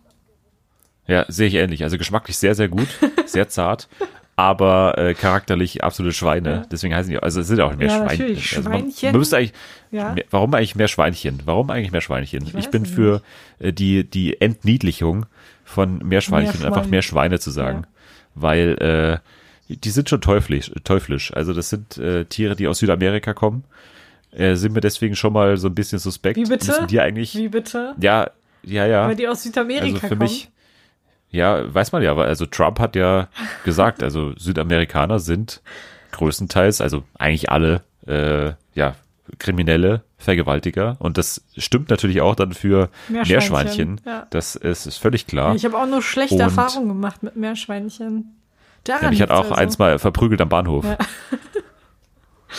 [1.05, 1.83] Ja, sehe ich ähnlich.
[1.83, 2.87] Also geschmacklich sehr, sehr gut,
[3.25, 3.89] sehr zart.
[4.37, 6.49] aber äh, charakterlich absolute Schweine.
[6.49, 6.63] Ja.
[6.71, 8.07] Deswegen heißen die, also es sind auch mehr Ja, Schweine.
[8.23, 8.55] natürlich.
[8.57, 9.11] Also man, Schweinchen.
[9.11, 9.53] man eigentlich,
[9.91, 10.13] Ja.
[10.13, 11.41] mehr, warum eigentlich mehr Schweinchen?
[11.43, 12.43] Warum eigentlich mehr Schweinchen?
[12.47, 13.21] Ich, weiß bin es für
[13.59, 15.25] äh, die, die Entniedlichung
[15.71, 16.73] von Meerschweinchen, Meerschwein.
[16.73, 17.85] einfach mehr Schweine zu sagen.
[18.35, 19.21] Weil
[19.69, 21.33] äh, die sind schon teuflisch, teuflisch.
[21.33, 23.63] Also das sind äh, Tiere, die aus Südamerika kommen.
[24.31, 26.37] Äh, sind mir deswegen schon mal so ein bisschen suspekt.
[26.37, 26.67] Wie bitte?
[26.67, 27.95] Müssen die eigentlich, Wie bitte?
[27.99, 28.29] ja,
[28.63, 29.07] ja, ja.
[29.07, 30.19] Weil die aus Südamerika Also für kommen.
[30.21, 30.49] mich,
[31.31, 33.27] ja, weiß man ja, aber also Trump hat ja
[33.65, 35.61] gesagt, also Südamerikaner sind
[36.11, 38.95] größtenteils, also eigentlich alle, äh, ja,
[39.39, 40.95] Kriminelle, Vergewaltiger.
[40.99, 44.01] Und das stimmt natürlich auch dann für Meerschweinchen, Meerschweinchen.
[44.05, 44.27] ja.
[44.29, 45.55] Das ist, ist völlig klar.
[45.55, 48.35] Ich habe auch nur schlechte Und- Erfahrungen gemacht mit Meerschweinchen.
[48.83, 49.55] Daran Ja, mich hat auch also.
[49.55, 50.85] eins mal verprügelt am Bahnhof.
[50.85, 50.97] Ja.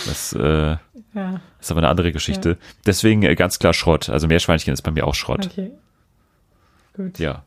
[0.07, 0.77] Das äh,
[1.15, 2.57] Ja, ist aber eine andere Geschichte.
[2.87, 4.09] Deswegen äh, ganz klar Schrott.
[4.09, 5.47] Also Meerschweinchen ist bei mir auch Schrott.
[5.51, 5.71] okay.
[6.97, 7.19] Gut.
[7.19, 7.45] Ja.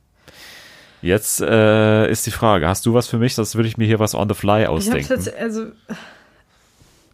[1.02, 3.34] Jetzt äh, ist die Frage, hast du was für mich?
[3.34, 5.08] Das würde ich mir hier was on the fly Ich ausdenken.
[5.12, 5.66] jetzt, also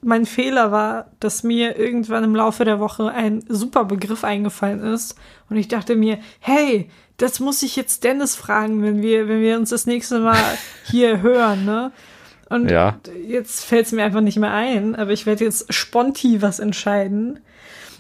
[0.03, 5.15] mein Fehler war, dass mir irgendwann im Laufe der Woche ein super Begriff eingefallen ist
[5.49, 9.57] und ich dachte mir, hey, das muss ich jetzt Dennis fragen, wenn wir, wenn wir
[9.57, 11.91] uns das nächste Mal hier hören, ne?
[12.49, 12.99] Und Ja.
[13.27, 17.39] jetzt fällt es mir einfach nicht mehr ein, aber ich werde jetzt sponti was entscheiden.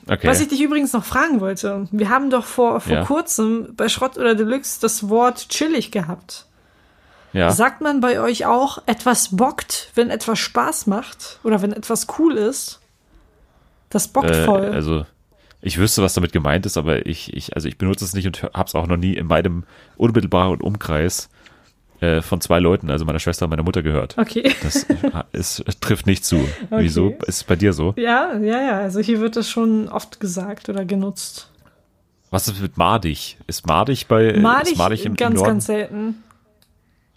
[0.09, 0.27] Okay.
[0.27, 3.03] Was ich dich übrigens noch fragen wollte, wir haben doch vor, vor Ja.
[3.05, 6.47] kurzem bei Schrott oder Deluxe das Wort chillig gehabt.
[7.33, 7.51] Ja.
[7.51, 12.37] Sagt man bei euch auch, etwas bockt, wenn etwas Spaß macht oder wenn etwas cool
[12.37, 12.79] ist?
[13.89, 14.69] Das bockt Äh, voll.
[14.69, 15.05] Also
[15.61, 18.43] ich wüsste, was damit gemeint ist, aber ich, ich, also ich benutze es nicht und
[18.43, 19.63] hab's auch noch nie in meinem
[19.95, 21.29] unmittelbaren Umkreis
[21.99, 24.17] äh, von zwei Leuten, also meiner Schwester und meiner Mutter gehört.
[24.17, 24.51] okay.
[24.63, 24.85] Das
[25.31, 26.47] ist, trifft nicht zu.
[26.71, 27.09] Wieso?
[27.27, 27.93] Ist es bei dir so?
[27.95, 28.79] Ja, ja, ja.
[28.79, 31.51] Also hier wird das schon oft gesagt oder genutzt.
[32.31, 33.37] Was ist mit madig?
[33.45, 35.47] Ist madig bei Madig, ist madig im, ganz, im Norden?
[35.47, 36.23] ganz selten.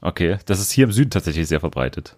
[0.04, 2.14] Okay, das ist hier im Süden tatsächlich sehr verbreitet.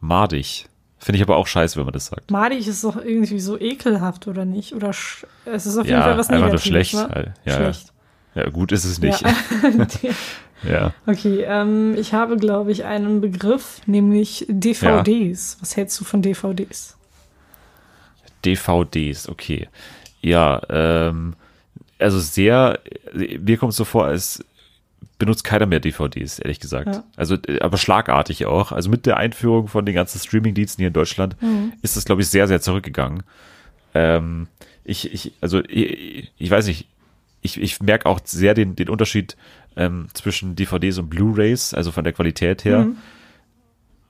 [0.00, 0.66] Madig.
[1.00, 2.30] Finde ich aber auch scheiße, wenn man das sagt.
[2.30, 4.74] Madig ist doch irgendwie so ekelhaft, oder nicht?
[4.74, 6.94] Oder sch- es ist auf jeden Ja, Fall was Negatives, schlecht.
[6.94, 7.34] Ne?
[7.44, 7.92] Ja, schlecht.
[8.34, 9.20] Ja, gut ist es nicht.
[9.22, 9.34] Ja.
[10.68, 10.92] Ja.
[11.06, 15.56] okay, ähm, ich habe, glaube ich, einen Begriff, nämlich DVDs.
[15.60, 16.96] Was hältst du von DVDs?
[18.44, 19.68] DVDs, okay.
[20.20, 21.34] Ja, ähm,
[22.00, 22.80] also sehr,
[23.14, 24.44] mir kommt es so vor, als
[25.18, 26.94] benutzt keiner mehr DVDs, ehrlich gesagt.
[26.94, 27.04] Ja.
[27.16, 28.72] Also, äh, aber schlagartig auch.
[28.72, 31.36] Also mit der Einführung von den ganzen Streaming-Diensten hier in Deutschland
[31.82, 33.22] ist das, glaube ich, sehr, sehr zurückgegangen.
[33.94, 34.48] Ähm,
[34.84, 36.86] ich, ich, also ich, ich weiß nicht,
[37.42, 39.36] ich, ich merke auch sehr den, den Unterschied
[39.76, 42.88] ähm, zwischen DVDs und Blu-Rays, also von der Qualität her.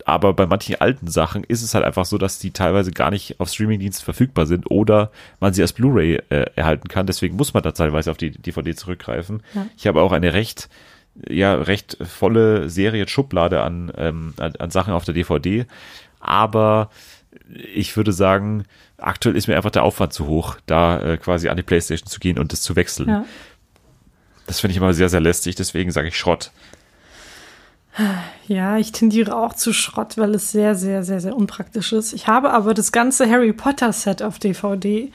[0.05, 3.41] Aber bei manchen alten Sachen ist es halt einfach so, dass die teilweise gar nicht
[3.41, 7.07] auf Streamingdiensten verfügbar sind oder man sie als Blu-ray äh, erhalten kann.
[7.07, 9.43] Deswegen muss man da teilweise auf die DVD zurückgreifen.
[9.77, 10.71] Ich habe auch eine recht,
[11.29, 15.67] ja, recht volle Serie Schublade an, ähm, an, an Sachen auf der DVD.
[16.21, 16.91] Aber
[17.73, 18.65] ich würde sagen,
[18.99, 22.21] aktuell ist mir einfach der Aufwand zu hoch, da äh, quasi an die Playstation zu
[22.21, 23.09] gehen und das zu wechseln.
[23.09, 23.25] Ja.
[24.47, 26.53] Das finde ich immer sehr, sehr lästig, deswegen sage ich Schrott.
[28.47, 32.13] Ja, ich tendiere auch zu Schrott, weil es sehr, sehr, sehr, sehr unpraktisch ist.
[32.13, 35.13] Ich habe aber das ganze Harry Potter Set auf DVD.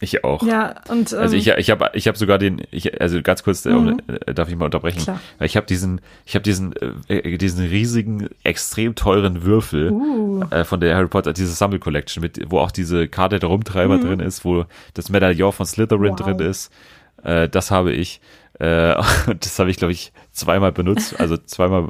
[0.00, 0.42] Ich auch.
[0.42, 3.64] Ja, und ähm, Also ich, ich habe ich hab sogar den, ich, also ganz kurz,
[3.64, 4.00] Mhm.
[4.26, 5.02] äh, darf ich mal unterbrechen?
[5.02, 5.20] Klar.
[5.40, 6.74] Ich habe diesen, ich habe diesen,
[7.08, 10.44] äh, diesen riesigen, extrem teuren Würfel Uh.
[10.50, 13.98] äh, von der Harry Potter, diese Sammel Collection, mit, wo auch diese Karte der Rumtreiber
[13.98, 14.64] drin ist, wo
[14.94, 16.18] das Medaillon von Slytherin Mhm.
[16.18, 16.26] Wow.
[16.36, 16.72] drin ist.
[17.22, 18.20] Äh, das habe ich.
[18.58, 18.94] Äh,
[19.40, 21.18] das habe ich, glaube ich, zweimal benutzt.
[21.18, 21.88] Also zweimal,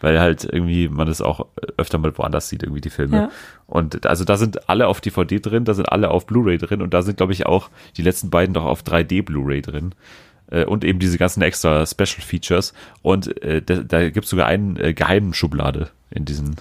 [0.00, 1.46] weil halt irgendwie man das auch
[1.76, 3.16] öfter mal woanders sieht, irgendwie die Filme.
[3.16, 3.30] Ja.
[3.66, 6.94] Und also da sind alle auf DVD drin, da sind alle auf Blu-ray drin und
[6.94, 9.94] da sind, glaube ich, auch die letzten beiden doch auf 3D Blu-ray drin.
[10.50, 12.74] Äh, Und eben diese ganzen extra Special Features.
[13.02, 16.56] Und äh, da, da gibt es sogar einen äh, geheimen Schublade in diesen,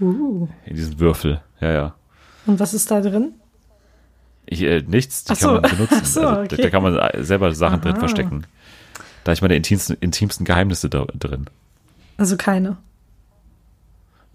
[0.00, 0.46] uh.
[0.66, 1.40] in diesen Würfel.
[1.60, 1.94] Ja, ja.
[2.46, 3.32] Und was ist da drin?
[4.46, 5.46] Ich, äh, nichts, die Ach so.
[5.46, 6.00] kann man benutzen.
[6.04, 6.62] So, also, da, okay.
[6.62, 8.00] da kann man äh, selber Sachen drin Aha.
[8.00, 8.46] verstecken.
[9.24, 11.46] Da ich meine intimsten, intimsten Geheimnisse da, drin.
[12.20, 12.76] Also keine.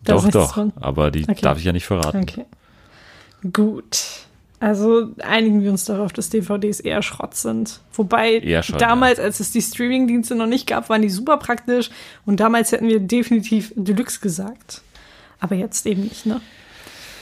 [0.03, 0.53] Da doch, doch.
[0.53, 0.73] drin?
[0.81, 1.39] Aber die Okay.
[1.41, 2.21] darf ich ja nicht verraten.
[2.23, 2.45] Okay.
[3.53, 4.01] Gut.
[4.59, 7.81] Also einigen wir uns darauf, dass DVDs eher Schrott sind.
[7.93, 11.91] Wobei Eher schon, damals, als es die Streaming-Dienste noch nicht gab, waren die super praktisch.
[12.25, 14.81] Und damals hätten wir definitiv Deluxe gesagt.
[15.39, 16.41] Aber jetzt eben nicht, ne?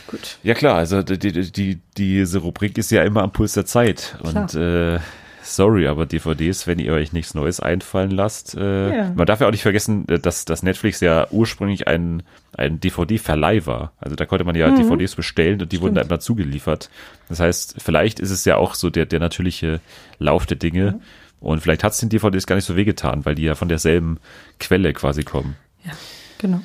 [0.07, 0.37] Gut.
[0.43, 4.17] Ja klar, also die, die, die, diese Rubrik ist ja immer am Puls der Zeit.
[4.23, 4.99] Und äh,
[5.43, 9.11] sorry, aber DVDs, wenn ihr euch nichts Neues einfallen lasst, äh, Ja.
[9.15, 12.23] man darf ja auch nicht vergessen, äh, dass, dass Netflix ja ursprünglich ein,
[12.55, 13.93] ein DVD-Verleih war.
[13.99, 16.89] Also da konnte man ja DVDs bestellen und die wurden da immer zugeliefert.
[17.29, 19.79] Das heißt, vielleicht ist es ja auch so der, der natürliche
[20.19, 20.99] Lauf der Dinge.
[21.39, 24.17] Und vielleicht hat es den DVDs gar nicht so wehgetan, weil die ja von derselben
[24.59, 25.55] Quelle quasi kommen.
[25.83, 25.91] Ja,
[26.37, 26.61] genau.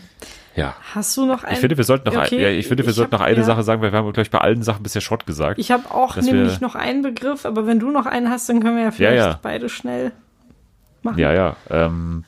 [0.59, 0.77] Ja.
[0.95, 1.55] Hast du noch einen?
[1.55, 3.27] Ich finde, wir sollten noch, Okay, ein, ja, ich finde, wir ich sollten hab- noch
[3.27, 3.45] eine ja.
[3.45, 5.59] Sache sagen, weil wir haben, glaube ich, bei allen Sachen bisher Schrott gesagt.
[5.59, 8.61] Ich habe auch nämlich wir- noch einen Begriff, aber wenn du noch einen hast, dann
[8.61, 9.39] können wir ja vielleicht ja.
[9.43, 10.13] beide schnell
[11.03, 11.19] machen.
[11.19, 11.57] ja, ja.
[11.71, 12.25] Ähm.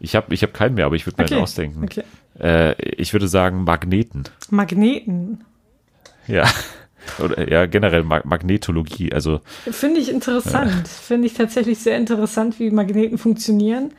[0.00, 1.84] Ich habe ich hab keinen mehr, aber ich würde mir Okay, einen ausdenken.
[1.84, 2.02] okay.
[2.40, 4.24] Äh, ich würde sagen Magneten.
[4.50, 5.44] Magneten.
[6.26, 6.44] Ja.
[7.18, 9.12] Oder ja, generell Mag Magnetologie.
[9.12, 10.86] Also Finde ich interessant.
[10.88, 13.92] Finde ich tatsächlich sehr interessant, wie Magneten funktionieren.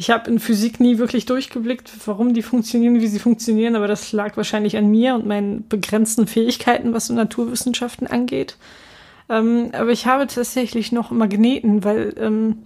[0.00, 4.12] Ich habe in Physik nie wirklich durchgeblickt, warum die funktionieren, wie sie funktionieren, aber das
[4.12, 8.56] lag wahrscheinlich an mir und meinen begrenzten Fähigkeiten, was so Naturwissenschaften angeht.
[9.28, 12.58] Ähm, aber ich habe tatsächlich noch Magneten, weil ähm,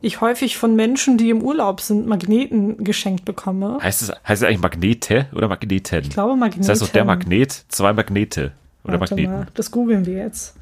[0.00, 3.78] ich häufig von Menschen, die im Urlaub sind, Magneten geschenkt bekomme.
[3.80, 6.02] heißt es, heißt es eigentlich Magnete oder Magneten?
[6.02, 6.62] Ich glaube Magneten.
[6.62, 8.50] Das heißt doch der Magnet, zwei Magnete.
[8.82, 9.32] Oder Warte Magneten.
[9.32, 10.56] mal, das googeln wir jetzt.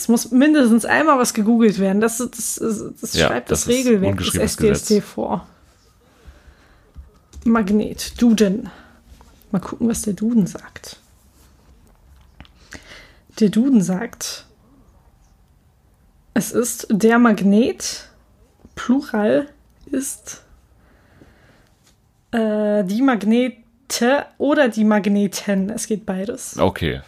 [0.00, 2.00] Es muss mindestens einmal was gegoogelt werden.
[2.00, 5.46] Das, das, das, das Ja, schreibt das Regelwerk des SDSD vor.
[7.44, 8.70] Magnet, Duden.
[9.50, 11.00] Mal gucken, was der Duden sagt.
[13.40, 14.46] Der Duden sagt,
[16.32, 18.08] es ist der Magnet,
[18.76, 19.48] Plural
[19.84, 20.44] ist
[22.30, 25.68] äh, die Magnete oder die Magneten.
[25.68, 26.56] Es geht beides.
[26.56, 27.02] Okay.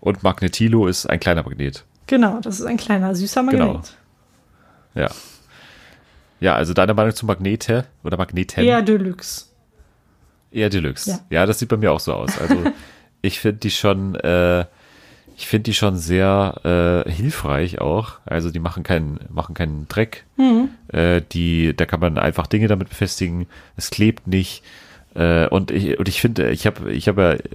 [0.00, 1.86] Und Magnetilo ist ein kleiner Magnet.
[2.06, 3.60] Genau, das ist ein kleiner, süßer Magnet.
[3.60, 3.82] Genau.
[4.94, 5.10] Ja.
[6.40, 8.64] Ja, also deine Meinung zu Magnete oder Magneten?
[8.64, 9.46] Eher Deluxe.
[10.50, 11.10] Eher Deluxe.
[11.10, 11.20] Ja.
[11.30, 11.46] Ja.
[11.46, 12.36] das sieht bei mir auch so aus.
[12.38, 12.56] Also
[13.22, 14.66] ich finde die schon, äh,
[15.36, 18.14] ich finde die schon sehr äh, hilfreich auch.
[18.24, 20.24] Also die machen keinen, machen keinen Dreck.
[20.36, 20.70] Mhm.
[20.88, 23.46] Äh, die, da kann man einfach Dinge damit befestigen.
[23.76, 24.64] Es klebt nicht.
[25.14, 27.50] Äh, und ich, und ich finde, ich habe, ich habe ja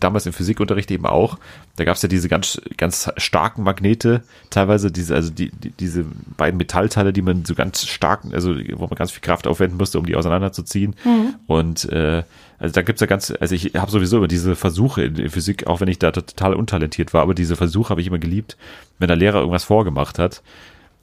[0.00, 1.38] damals im Physikunterricht eben auch,
[1.76, 6.04] da gab es ja diese ganz, ganz starken Magnete, teilweise diese, also die, die, diese
[6.36, 9.98] beiden Metallteile, die man so ganz stark, also wo man ganz viel Kraft aufwenden musste,
[9.98, 10.94] um die auseinanderzuziehen.
[11.46, 12.24] Und äh,
[12.58, 15.66] also da gibt's ja ganz, also ich habe sowieso immer diese Versuche in, in Physik,
[15.66, 18.56] auch wenn ich da total untalentiert war, aber diese Versuche habe ich immer geliebt,
[18.98, 20.42] wenn der Lehrer irgendwas vorgemacht hat.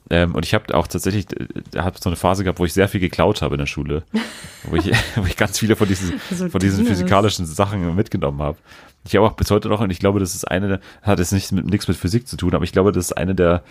[0.08, 2.88] Ähm, und ich habe auch tatsächlich, äh, habe so eine Phase gehabt, wo ich sehr
[2.88, 4.02] viel geklaut habe in der Schule,
[4.64, 8.58] wo ich, wo ich ganz viele von diesen, So von diesen physikalischen Sachen mitgenommen habe.
[9.04, 11.52] Ich habe auch bis heute noch, und ich glaube, das ist eine, hat jetzt nicht
[11.52, 13.62] mit, nichts mit Physik zu tun, aber ich glaube, das ist eine der,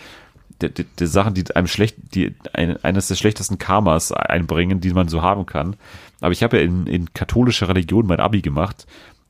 [0.61, 4.93] der, der, der Sachen, die einem schlecht, die ein, eines der schlechtesten Karmas einbringen, die
[4.93, 5.75] man so haben kann.
[6.21, 8.87] Aber ich habe ja in, in katholischer Religion mein Abi gemacht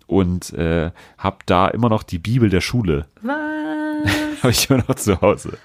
[0.07, 3.35] und äh, habe da immer noch die Bibel der Schule Was?
[4.41, 5.57] Habe ich immer noch zu Hause.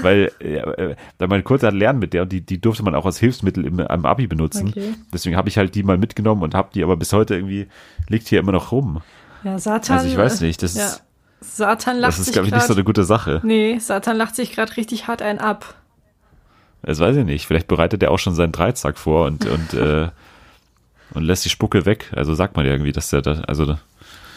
[0.00, 2.94] Weil, ja, äh, da mein Kurz hat lernen mit der und die, die durfte man
[2.94, 4.68] auch als Hilfsmittel im, am Abi benutzen.
[4.68, 4.94] Okay.
[5.12, 7.68] Deswegen habe ich halt die mal mitgenommen und habe die aber bis heute irgendwie,
[8.08, 9.02] liegt hier immer noch rum.
[9.44, 9.98] Ja, Satan.
[9.98, 10.86] Also ich weiß nicht, das ja.
[10.86, 11.02] ist,
[11.40, 13.40] Satan lacht das ist glaube ich, nicht so eine gute Sache.
[13.44, 15.74] Nee, Satan lacht sich gerade richtig hart einen ab.
[16.82, 17.46] Das weiß ich nicht.
[17.46, 20.08] Vielleicht bereitet er auch schon seinen Dreizack vor und, und, äh,
[21.14, 22.10] und lässt die Spucke weg.
[22.14, 23.76] Also sagt man ja irgendwie, dass der da, also,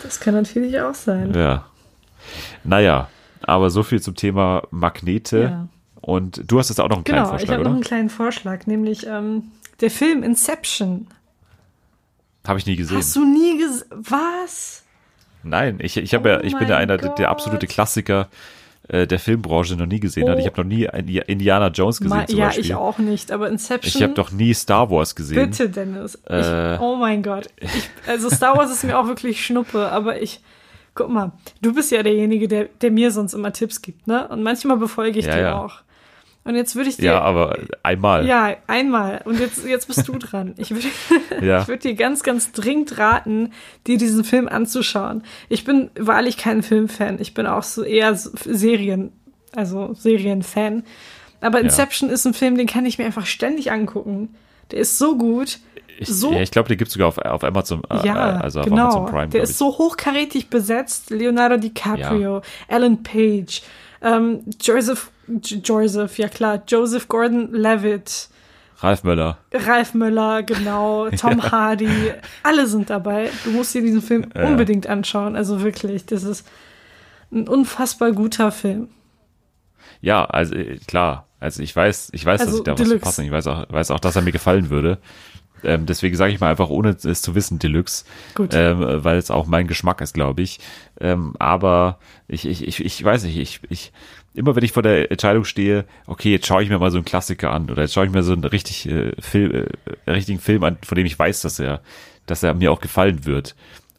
[0.03, 1.33] Das kann natürlich auch sein.
[1.33, 1.65] ja.
[2.63, 3.07] Naja,
[3.47, 5.41] aber so viel zum Thema Magnete.
[5.41, 5.67] Ja.
[6.01, 8.09] Und du hast jetzt auch noch einen kleinen Genau, ich Vorschlag, habe noch einen kleinen
[8.09, 9.43] Vorschlag, nämlich ähm,
[9.81, 11.07] der Film Inception.
[12.47, 12.97] Habe ich nie gesehen.
[12.97, 13.87] Hast du nie gesehen?
[13.89, 14.83] Was?
[15.43, 17.73] Nein, ich, ich, hab ja, Oh ich bin ja einer der, der absolute Gott.
[17.73, 18.29] Klassiker
[18.87, 20.37] äh, der Filmbranche noch nie gesehen hat.
[20.37, 20.39] Oh.
[20.39, 22.65] Ich habe noch nie Indiana Jones gesehen Ma zum ja, Beispiel.
[22.65, 23.93] ich auch nicht, aber Inception.
[23.95, 25.49] Ich habe doch nie Star Wars gesehen.
[25.49, 26.15] Bitte, Dennis.
[26.29, 26.75] Äh.
[26.75, 27.49] ich, oh mein Gott.
[27.59, 30.41] Ich, also Star Wars ist mir auch wirklich Schnuppe, aber ich.
[30.95, 34.27] Guck mal, du bist ja derjenige, der, der mir sonst immer Tipps gibt, ne?
[34.29, 35.61] Und manchmal befolge ich Ja, die ja.
[35.61, 35.81] auch.
[36.45, 37.05] Und jetzt würde ich dir.
[37.05, 38.25] Ja, aber einmal.
[38.27, 39.21] Ja, einmal.
[39.25, 40.53] Und jetzt, jetzt bist du dran.
[40.57, 40.87] Ich würde
[41.45, 41.65] Ja.
[41.67, 43.51] ich dir ganz, ganz dringend raten,
[43.87, 45.23] dir diesen Film anzuschauen.
[45.49, 47.19] Ich bin wahrlich kein Filmfan.
[47.19, 49.11] Ich bin auch so eher Serien,
[49.55, 50.83] also Serienfan.
[51.41, 54.35] Aber Inception ist ein Film, den kann ich mir einfach ständig angucken.
[54.71, 55.59] Der ist so gut.
[55.97, 58.65] Ich, so ja, ich glaube, der gibt's sogar auf, auf Amazon, äh, ja, also auf
[58.65, 58.83] genau.
[58.83, 59.27] Amazon Prime.
[59.29, 61.09] der ist so hochkarätig besetzt.
[61.09, 63.61] Leonardo DiCaprio, Alan Page,
[64.01, 68.29] ähm, Joseph, J- Joseph, ja klar, Joseph Gordon-Levitt,
[68.79, 69.37] Ralf Möller.
[69.53, 72.11] Ralf Möller, genau, Tom Hardy,
[72.43, 73.29] alle sind dabei.
[73.45, 75.35] Du musst dir diesen Film unbedingt anschauen.
[75.37, 76.45] Also wirklich, das ist
[77.31, 78.89] ein unfassbar guter Film.
[80.01, 81.27] Ja, also äh, klar.
[81.39, 82.99] Also ich weiß, ich weiß, dass Also ich da was Deluxe.
[82.99, 83.23] verpasse.
[83.23, 84.97] Ich weiß auch, weiß auch, dass er mir gefallen würde.
[85.63, 88.05] Ähm, deswegen sage ich mal einfach, ohne es zu wissen, Deluxe.
[88.35, 88.51] Gut.
[88.53, 90.59] Ähm, weil es auch mein Geschmack ist, glaube ich.
[90.99, 93.91] Ähm, aber ich, ich, ich, ich weiß nicht, ich, ich,
[94.33, 97.05] immer wenn ich vor der Entscheidung stehe, okay, jetzt schaue ich mir mal so einen
[97.05, 99.67] Klassiker an oder jetzt schaue ich mir so einen richtig, äh, Film,
[100.05, 101.81] äh, richtigen Film an, von dem ich weiß, dass er,
[102.25, 103.55] dass er mir auch gefallen wird.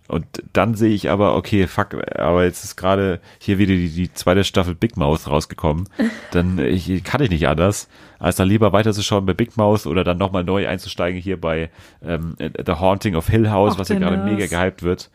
[0.08, 4.12] Und dann sehe ich aber, okay, fuck, aber jetzt ist gerade hier wieder die, die
[4.12, 5.88] zweite Staffel Big Mouth rausgekommen.
[6.30, 7.88] Dann ich, kann ich nicht anders,
[8.18, 11.70] als dann lieber weiterzuschauen bei Big Mouth oder dann nochmal neu einzusteigen hier bei
[12.04, 15.10] ähm, The Haunting of Hill House, Och, was ja gerade mega gehypt wird.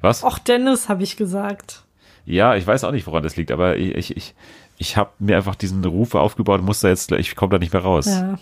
[0.00, 0.24] Was?
[0.24, 1.84] Och, Dennis, habe ich gesagt.
[2.24, 4.34] Ja, ich weiß auch nicht, woran das liegt, aber ich, ich, ich,
[4.78, 7.72] ich habe mir einfach diesen Ruf aufgebaut und muss da jetzt, ich komme da nicht
[7.72, 8.06] mehr raus.
[8.06, 8.38] Ja.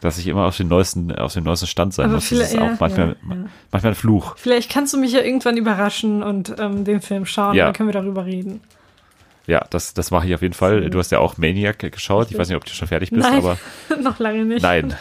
[0.00, 2.28] Dass ich immer auf den neuesten, auf dem neuesten Stand sein Aber muss.
[2.28, 3.36] Das ist auch manchmal, ja, ja.
[3.72, 4.36] manchmal ein Fluch.
[4.36, 7.94] Vielleicht kannst du mich ja irgendwann überraschen und ähm, den Film schauen, dann können wir
[7.94, 8.60] darüber reden.
[9.46, 10.90] Ja, das, das mache ich auf jeden Fall.
[10.90, 12.30] Du hast ja auch Maniac geschaut.
[12.30, 13.56] Ich weiß nicht, ob du schon fertig bist, Nein, aber
[14.02, 14.62] noch lange nicht.
[14.62, 14.94] nein.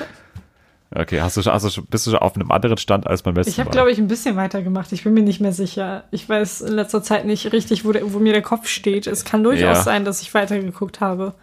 [0.93, 3.23] Okay, hast du, schon- hast du, schon- bist du schon auf einem anderen Stand als
[3.23, 4.93] beim letzten Ich habe, glaube ich, ein bisschen weitergemacht.
[4.93, 6.05] Ich bin mir nicht mehr sicher.
[6.11, 9.07] Ich weiß in letzter Zeit nicht richtig, wo, der, wo mir der Kopf steht.
[9.07, 11.33] Es kann durchaus sein, dass ich weitergeguckt habe.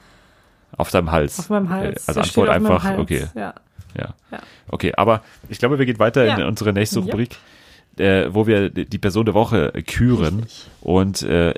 [0.76, 1.38] Auf deinem Hals.
[1.38, 2.08] Auf meinem Hals.
[2.08, 2.98] Also Antwort einfach, Hals.
[2.98, 3.26] okay.
[3.34, 3.54] Ja.
[3.98, 4.14] Ja.
[4.30, 4.38] Ja.
[4.68, 6.36] Okay, aber ich glaube, wir gehen weiter Ja.
[6.36, 7.04] in unsere nächste Ja.
[7.06, 7.36] Rubrik,
[7.98, 10.40] äh, wo wir die Person der Woche küren.
[10.40, 10.70] Richtig.
[10.80, 11.52] Und äh,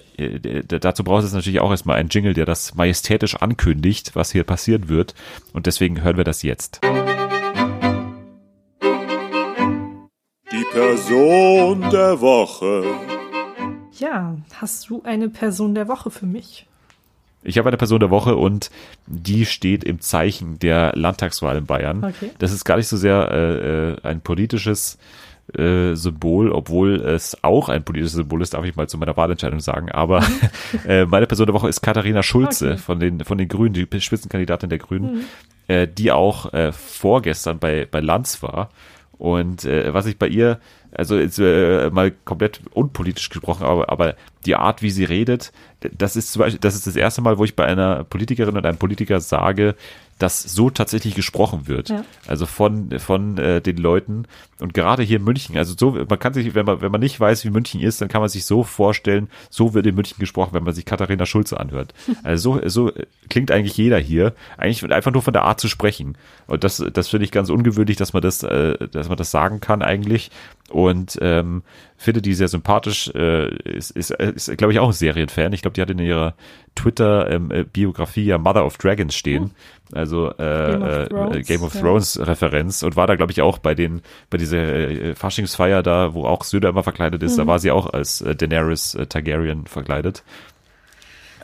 [0.67, 4.89] dazu braucht es natürlich auch erstmal einen Jingle, der das majestätisch ankündigt, was hier passieren
[4.89, 5.15] wird.
[5.53, 6.81] Und deswegen hören wir das jetzt.
[10.51, 12.85] Die Person der Woche.
[13.99, 16.67] ja, hast du eine Person der Woche für mich?
[17.45, 18.71] Ich habe eine Person der Woche und
[19.07, 22.03] die steht im Zeichen der Landtagswahl in Bayern.
[22.05, 22.31] Okay.
[22.39, 24.99] Das ist gar nicht so sehr äh, äh, ein politisches
[25.53, 29.61] äh, Symbol, obwohl es auch ein politisches Symbol ist, darf ich mal zu meiner Wahlentscheidung
[29.61, 29.93] sagen.
[29.93, 30.25] Aber
[30.89, 32.79] äh, meine Person der Woche ist Katharina Schulze Okay.
[32.79, 35.27] von den von den Grünen, die Spitzenkandidatin der Grünen,
[35.69, 38.71] äh, die auch äh, vorgestern bei bei Lanz war.
[39.19, 40.59] Und äh, was ich bei ihr,
[40.95, 44.15] also jetzt äh, mal komplett unpolitisch gesprochen, aber, aber
[44.47, 47.45] die Art, wie sie redet, das ist zum Beispiel, das ist das erste Mal, wo
[47.45, 49.75] ich bei einer Politikerin und einem Politiker sage,
[50.19, 51.89] dass so tatsächlich gesprochen wird.
[51.89, 52.05] Ja.
[52.27, 54.27] Also von, von äh, den Leuten.
[54.61, 57.19] Und gerade hier in München, also so, man kann sich, wenn man, wenn man nicht
[57.19, 60.55] weiß, wie München ist, dann kann man sich so vorstellen, so wird in München gesprochen,
[60.55, 61.95] wenn man sich Katharina Schulze anhört.
[62.23, 62.93] Also so, so
[63.29, 66.17] klingt eigentlich jeder hier, eigentlich einfach nur von der Art zu sprechen.
[66.47, 69.61] Und das, das finde ich ganz ungewöhnlich, dass man das, äh, dass man das sagen
[69.61, 70.31] kann eigentlich.
[70.71, 71.63] Und ähm,
[71.97, 75.53] finde die sehr sympathisch, äh, ist, ist, ist glaube ich, auch ein Serienfan.
[75.53, 76.35] Ich glaube, die hat in ihrer
[76.75, 79.51] Twitter-Biografie ja Mother of Dragons stehen.
[79.93, 82.25] Also äh, Game of äh, Thrones, ja.
[82.25, 84.01] Thrones Referenz und war da, glaube ich, auch bei den,
[84.31, 87.43] bei dieser äh, Faschingsfeier da, wo auch Söder immer verkleidet ist, Mhm.
[87.43, 90.25] da war sie auch als äh, Daenerys äh, Targaryen verkleidet.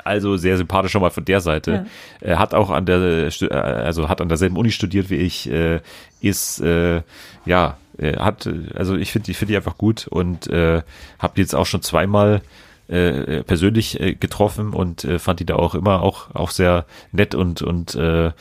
[0.02, 1.86] Also sehr sympathisch schon mal von der Seite.
[2.20, 5.80] Er hat auch an der, äh, also hat an derselben Uni studiert wie ich, äh,
[6.22, 7.02] ist, äh,
[7.44, 10.82] ja, äh, hat, äh, also ich finde, ich finde die einfach gut und äh,
[11.18, 12.42] habe die jetzt auch schon zweimal
[12.88, 17.34] äh, persönlich äh, getroffen und äh, fand die da auch immer auch auch sehr nett
[17.34, 18.32] und und äh,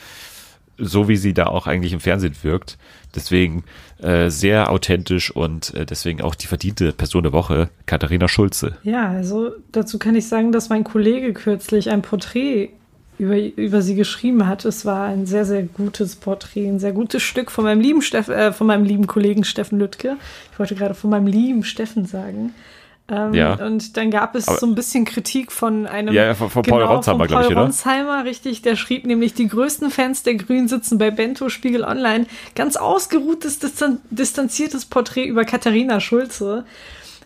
[0.80, 2.78] so wie sie da auch eigentlich im Fernsehen wirkt.
[3.14, 3.64] Deswegen
[4.02, 8.78] äh, sehr authentisch und äh, deswegen auch die verdiente Person der Woche, Katharina Schulze.
[8.84, 12.70] Ja, also dazu kann ich sagen, dass mein Kollege kürzlich ein Porträt
[13.20, 14.66] über, über sie geschrieben hat.
[14.66, 18.30] Es war ein sehr, sehr gutes Porträt, ein sehr gutes Stück von meinem lieben Steff,
[18.30, 20.16] äh, von meinem lieben Kollegen Steffen Lüttke.
[20.54, 22.54] Ich wollte gerade von meinem lieben Steffen sagen.
[23.12, 23.54] Ähm, Ja.
[23.56, 26.14] Und dann gab es Aber- so ein bisschen Kritik von einem.
[26.14, 27.66] Ja, von- von Paul Ronsheimer, von glaub ich, Paul oder?
[27.66, 28.62] Ronsheimer, richtig.
[28.62, 32.28] Der schrieb nämlich, die größten Fans der Grünen sitzen bei Bento Spiegel Online.
[32.56, 36.66] Ganz ausgeruhtes, distan distanziertes Porträt über Katharina Schulze.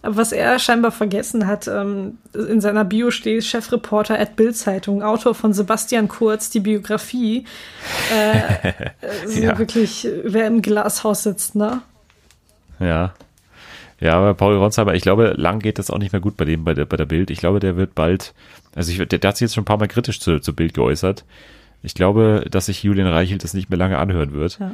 [0.04, 5.34] Aber was er scheinbar vergessen hat, ähm, in seiner Bio steht Chefreporter at Bild-Zeitung, Autor
[5.34, 7.46] von Sebastian Kurz, die Biografie.
[8.14, 8.74] Äh,
[9.42, 9.58] Ja.
[9.58, 11.82] wirklich, wer im Glashaus sitzt, ne?
[12.80, 13.14] Ja.
[14.02, 16.66] Ja, aber Paul Ronsheimer, ich glaube, lang geht das auch nicht mehr gut bei dem,
[16.66, 17.30] bei der, bei der Bild.
[17.30, 18.34] Ich glaube, der wird bald,
[18.76, 20.74] also ich, der, der hat sich jetzt schon ein paar Mal kritisch zu, zu Bild
[20.74, 21.24] geäußert.
[21.82, 24.60] Ich glaube, dass sich Julian Reichelt das nicht mehr lange anhören wird.
[24.60, 24.72] Ja.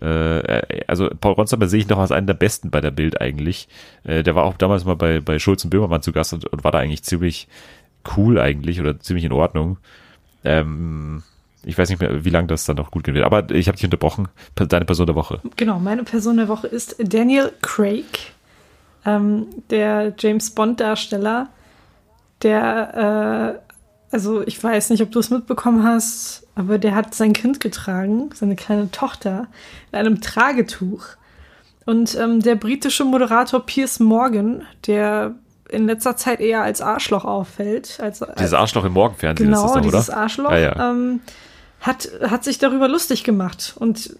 [0.00, 3.68] Äh, also Paul Ronsheimer sehe ich noch als einen der besten bei der Bild eigentlich.
[4.04, 6.64] Äh, der war auch damals mal bei, bei Schulz und Böhmermann zu Gast und, und
[6.64, 7.48] war da eigentlich ziemlich
[8.16, 9.78] cool eigentlich oder ziemlich in Ordnung.
[10.44, 11.22] Ähm,
[11.64, 13.24] ich weiß nicht mehr, wie lange das dann noch gut gehen wird.
[13.24, 14.28] Aber ich habe dich unterbrochen.
[14.54, 15.40] Deine Person der Woche.
[15.56, 18.32] Genau, meine Person der Woche ist Daniel Craig,
[19.06, 21.48] ähm, der James Bond-Darsteller,
[22.42, 23.71] der, äh,
[24.12, 28.30] also ich weiß nicht, ob du es mitbekommen hast, aber der hat sein Kind getragen,
[28.34, 29.48] seine kleine Tochter,
[29.90, 31.04] in einem Tragetuch.
[31.86, 35.34] Und ähm, der britische Moderator Piers Morgan, der
[35.68, 39.82] in letzter Zeit eher als Arschloch auffällt, als, Dieses Arschloch im Morgenfernsehen genau, ist das
[39.82, 40.18] doch, dieses oder?
[40.18, 40.90] Arschloch, Ja, ja.
[40.90, 41.20] Ähm,
[41.80, 44.16] hat, hat sich darüber lustig gemacht und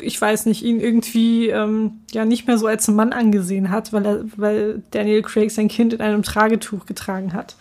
[0.00, 4.06] ich weiß nicht, ihn irgendwie ähm, ja nicht mehr so als Mann angesehen hat, weil
[4.06, 7.56] er, weil Daniel Craig sein Kind in einem Tragetuch getragen hat.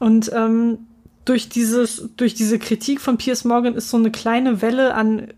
[0.00, 0.78] Und ähm,
[1.24, 5.32] durch dieses, durch diese Kritik von Piers Morgan ist so eine kleine Welle an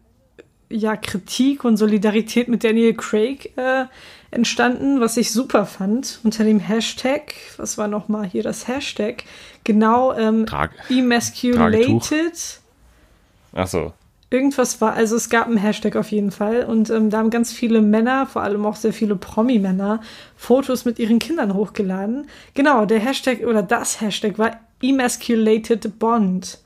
[0.70, 3.84] ja, Kritik und Solidarität mit Daniel Craig äh,
[4.30, 9.24] entstanden, was ich super fand, unter dem Hashtag, was war nochmal hier das Hashtag?
[9.64, 12.60] Genau, ähm, Trag- emasculated.
[13.52, 13.92] Ach so.
[14.32, 17.52] Irgendwas war, also es gab einen Hashtag auf jeden Fall und ähm, da haben ganz
[17.52, 20.00] viele Männer, vor allem auch sehr viele Promi-Männer,
[20.36, 22.26] Fotos mit ihren Kindern hochgeladen.
[22.54, 26.60] Genau, der Hashtag oder das Hashtag war Emasculated Bond.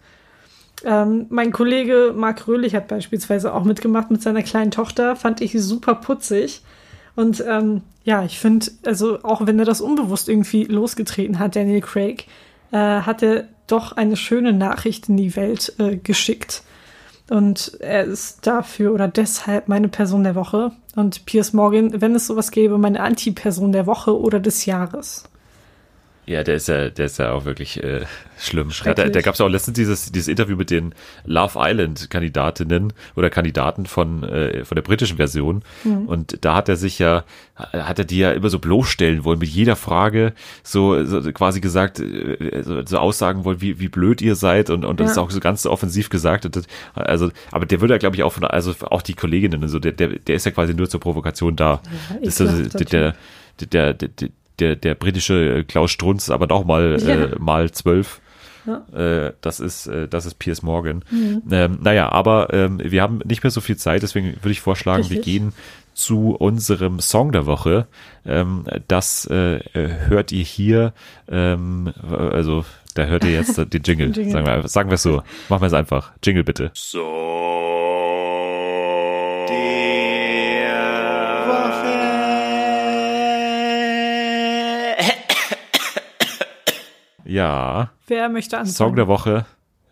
[0.85, 5.61] Ähm, mein Kollege Marc Röhlich hat beispielsweise auch mitgemacht mit seiner kleinen Tochter, fand ich
[5.61, 6.63] super putzig.
[7.17, 11.81] Und ähm, ja, ich finde, also auch wenn er das unbewusst irgendwie losgetreten hat, Daniel
[11.81, 12.27] Craig,
[12.71, 16.63] äh, hat er doch eine schöne Nachricht in die Welt äh, geschickt.
[17.29, 20.73] Und er ist dafür oder deshalb meine Person der Woche.
[20.95, 25.25] Und Piers Morgan, wenn es sowas gäbe, meine Anti-Person der Woche oder des Jahres.
[26.29, 28.05] Ja, der ist ja, der ist ja auch wirklich äh,
[28.37, 28.69] schlimm.
[28.69, 29.07] Ja, Schrecklich.
[29.07, 30.93] da da gab es auch letztens dieses, dieses Interview mit den
[31.25, 35.63] Love Island Kandidatinnen oder Kandidaten von, äh, von der britischen Version.
[35.85, 37.23] Und da hat er sich ja,
[37.55, 40.33] hat er die ja immer so bloßstellen wollen, mit jeder Frage
[40.65, 44.85] so, so quasi gesagt, äh, so, so aussagen wollen, wie, wie blöd ihr seid und,
[44.85, 45.13] und das Ja.
[45.13, 46.49] ist auch so ganz offensiv gesagt.
[46.57, 46.65] Das,
[46.95, 49.79] also, aber der würde ja, glaube ich, auch von, also auch die Kolleginnen, und so,
[49.79, 51.81] der, der, der ist ja quasi nur zur Provokation da.
[52.11, 53.15] Ja, das ist also, der,
[53.61, 54.29] der, der, der,
[54.59, 57.09] der, der britische Klaus Strunz, aber noch mal, Ja.
[57.15, 58.21] äh, mal zwölf.
[58.93, 61.05] Äh, das ist, äh, das ist Piers Morgan.
[61.13, 65.05] Ähm, naja, aber ähm, wir haben nicht mehr so viel Zeit, deswegen würde ich vorschlagen,
[65.05, 65.25] wir Richtig.
[65.25, 65.53] gehen
[65.95, 67.87] zu unserem Song der Woche.
[68.27, 70.93] Ähm, das äh, äh, hört ihr hier,
[71.31, 74.33] ähm, also da hört ihr jetzt den Jingle, Jingle.
[74.33, 75.23] sagen wir, sagen wir es so.
[75.49, 76.11] Machen wir es einfach.
[76.25, 76.73] Jingle bitte.
[76.75, 77.76] So.
[87.27, 88.75] Ja, Wer möchte anfangen?
[88.75, 89.47] Song der Woche.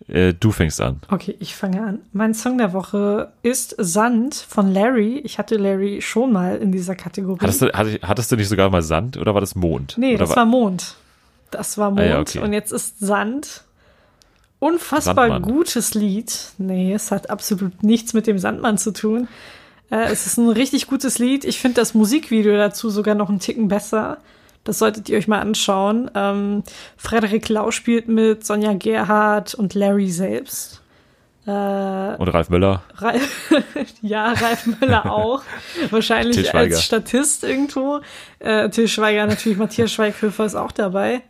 [0.07, 1.01] Äh, du fängst an.
[1.09, 2.01] Okay, ich fange an.
[2.12, 5.18] Mein Song der Woche ist Sand von Larry.
[5.24, 7.41] Ich hatte Larry schon mal in dieser Kategorie.
[7.41, 9.95] Hattest du, hattest, du nicht sogar mal Sand oder war das Mond?
[9.97, 10.97] nee, oder das war Mond.
[11.51, 12.01] Das war Mond.
[12.01, 12.41] Ah ja, okay.
[12.41, 13.64] Und jetzt ist Sand.
[14.59, 15.43] Unfassbar Sandmann.
[15.43, 16.53] gutes Lied.
[16.59, 19.28] Nee, es hat absolut nichts mit dem Sandmann zu tun.
[19.91, 21.45] Äh, es ist ein richtig gutes Lied.
[21.45, 24.18] Ich finde das Musikvideo dazu sogar noch einen Ticken besser.
[24.65, 26.11] Das solltet ihr euch mal anschauen.
[26.15, 26.62] Ähm,
[26.97, 30.81] Frederik Lau spielt mit, Sonja Gerhardt und Larry selbst.
[31.47, 32.83] Äh, Und Ralf Möller.
[32.97, 33.53] Ralf,
[34.03, 35.43] ja, Ralf Müller auch.
[35.91, 38.01] Wahrscheinlich als Statist irgendwo.
[38.39, 41.21] Äh, Till Schweiger natürlich, Matthias Schweighöfer ist auch dabei.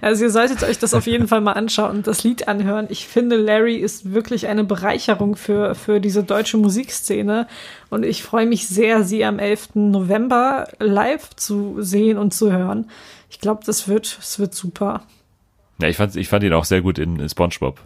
[0.00, 2.86] Also ihr solltet euch das auf jeden Fall mal anschauen und das Lied anhören.
[2.88, 7.46] Ich finde, Larry ist wirklich eine Bereicherung für, für diese deutsche Musikszene.
[7.90, 9.74] Und ich freue mich sehr, sie am 11.
[9.74, 12.90] November live zu sehen und zu hören.
[13.28, 15.02] Ich glaube, das wird, das wird super.
[15.80, 17.78] Ja, ich fand, ich fand ihn auch sehr gut in, in SpongeBob.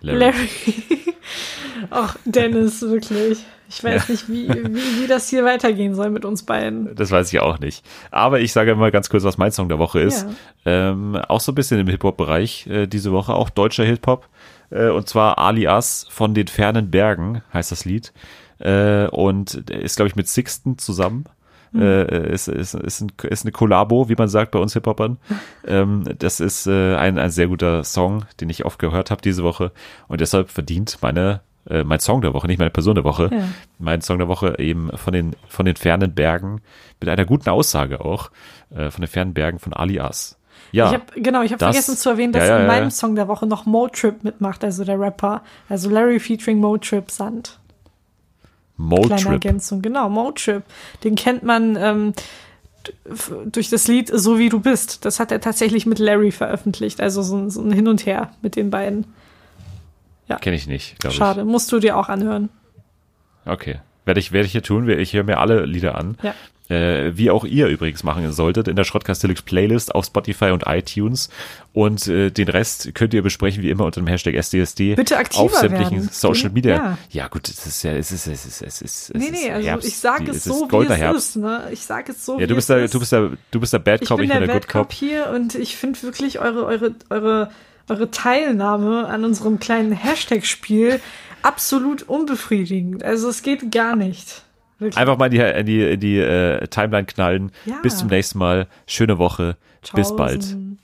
[0.00, 0.18] Larry.
[0.18, 0.38] Larry.
[1.90, 3.44] Ach, Dennis, wirklich.
[3.68, 6.94] Ich weiß nicht, wie, wie, wie das hier weitergehen soll mit uns beiden.
[6.96, 7.84] Das weiß ich auch nicht.
[8.10, 10.26] Aber ich sage mal ganz kurz, was mein Song der Woche ist.
[10.64, 14.28] Ähm, auch so ein bisschen im Hip-Hop-Bereich äh, diese Woche, auch deutscher Hip-Hop.
[14.70, 18.12] Äh, und zwar Alias von den fernen Bergen heißt das Lied.
[18.58, 21.24] Äh, und ist, glaube ich, mit Sixten zusammen.
[21.74, 25.18] Äh, ist, ist, ist, ein, ist eine Kollabo, wie man sagt bei uns Hip-Hopern.
[25.66, 29.44] ähm, das ist äh, ein, ein sehr guter Song, den ich oft gehört habe diese
[29.44, 29.70] Woche.
[30.08, 33.44] Und deshalb verdient meine, äh, mein Song der Woche, nicht meine Person der Woche, Ja.
[33.78, 36.60] mein Song der Woche eben von den, von den fernen Bergen,
[36.98, 38.30] mit einer guten Aussage auch,
[38.74, 40.36] äh, von den fernen Bergen von Alias.
[40.72, 42.90] Ja, Ich hab, genau, ich habe vergessen zu erwähnen, dass ja, ja, in meinem.
[42.90, 45.42] Song der Woche noch Motrip mitmacht, also der Rapper.
[45.68, 47.59] Also Larry featuring Motrip Sand.
[48.88, 49.26] Kleine Motrip.
[49.32, 50.62] Ergänzung, genau, Motrip.
[51.04, 52.12] Den kennt man ähm,
[53.46, 55.04] durch das Lied So wie du bist.
[55.04, 57.00] Das hat er tatsächlich mit Larry veröffentlicht.
[57.00, 59.06] Also so, ein- so ein Hin und Her mit den beiden.
[60.40, 61.18] Kenne ich nicht, glaube ich.
[61.18, 62.50] Schade, musst du dir auch anhören.
[63.46, 63.80] Okay.
[64.04, 64.88] Werde ich, werde ich hier tun.
[64.88, 66.16] Ich höre mir alle Lieder an.
[66.22, 66.34] Ja.
[66.70, 70.64] Äh, wie auch ihr übrigens machen solltet, in der Schrottkast Deluxe Playlist auf Spotify und
[70.66, 71.28] iTunes.
[71.72, 74.94] Und äh, den Rest könnt ihr besprechen, wie immer, unter dem Hashtag SDSD.
[74.94, 76.08] Bitte aktiver Auf sämtlichen werden.
[76.12, 76.74] Social Media.
[76.76, 76.98] Ja.
[77.10, 77.28] Ja.
[77.28, 79.66] gut, es ist ja, es ist, es ist, es ist, es Nee, ist nee, also
[79.68, 79.88] Herbst.
[79.88, 81.28] ich sage es ist so, wie es Herbst.
[81.30, 81.36] ist.
[81.36, 81.62] Ne?
[81.72, 82.94] Ich sage es so, Ja, du bist der, ist.
[82.94, 84.62] du bist der, du bist der Bad Ich Cop, bin ich der bin der Bad
[84.66, 84.82] Good Cop.
[84.88, 87.50] Cop hier und ich finde wirklich eure, eure, eure,
[87.88, 91.00] eure Teilnahme an unserem kleinen Hashtag-Spiel
[91.42, 93.02] absolut unbefriedigend.
[93.02, 94.42] Also es geht gar nicht.
[94.80, 94.96] Wirklich.
[94.96, 97.52] Einfach mal in die, in die, in die äh, Timeline knallen.
[97.66, 97.76] Ja.
[97.82, 98.66] Bis zum nächsten Mal.
[98.86, 99.56] Schöne Woche.
[99.94, 100.40] Bis bald.
[100.40, 100.78] Tschaußen.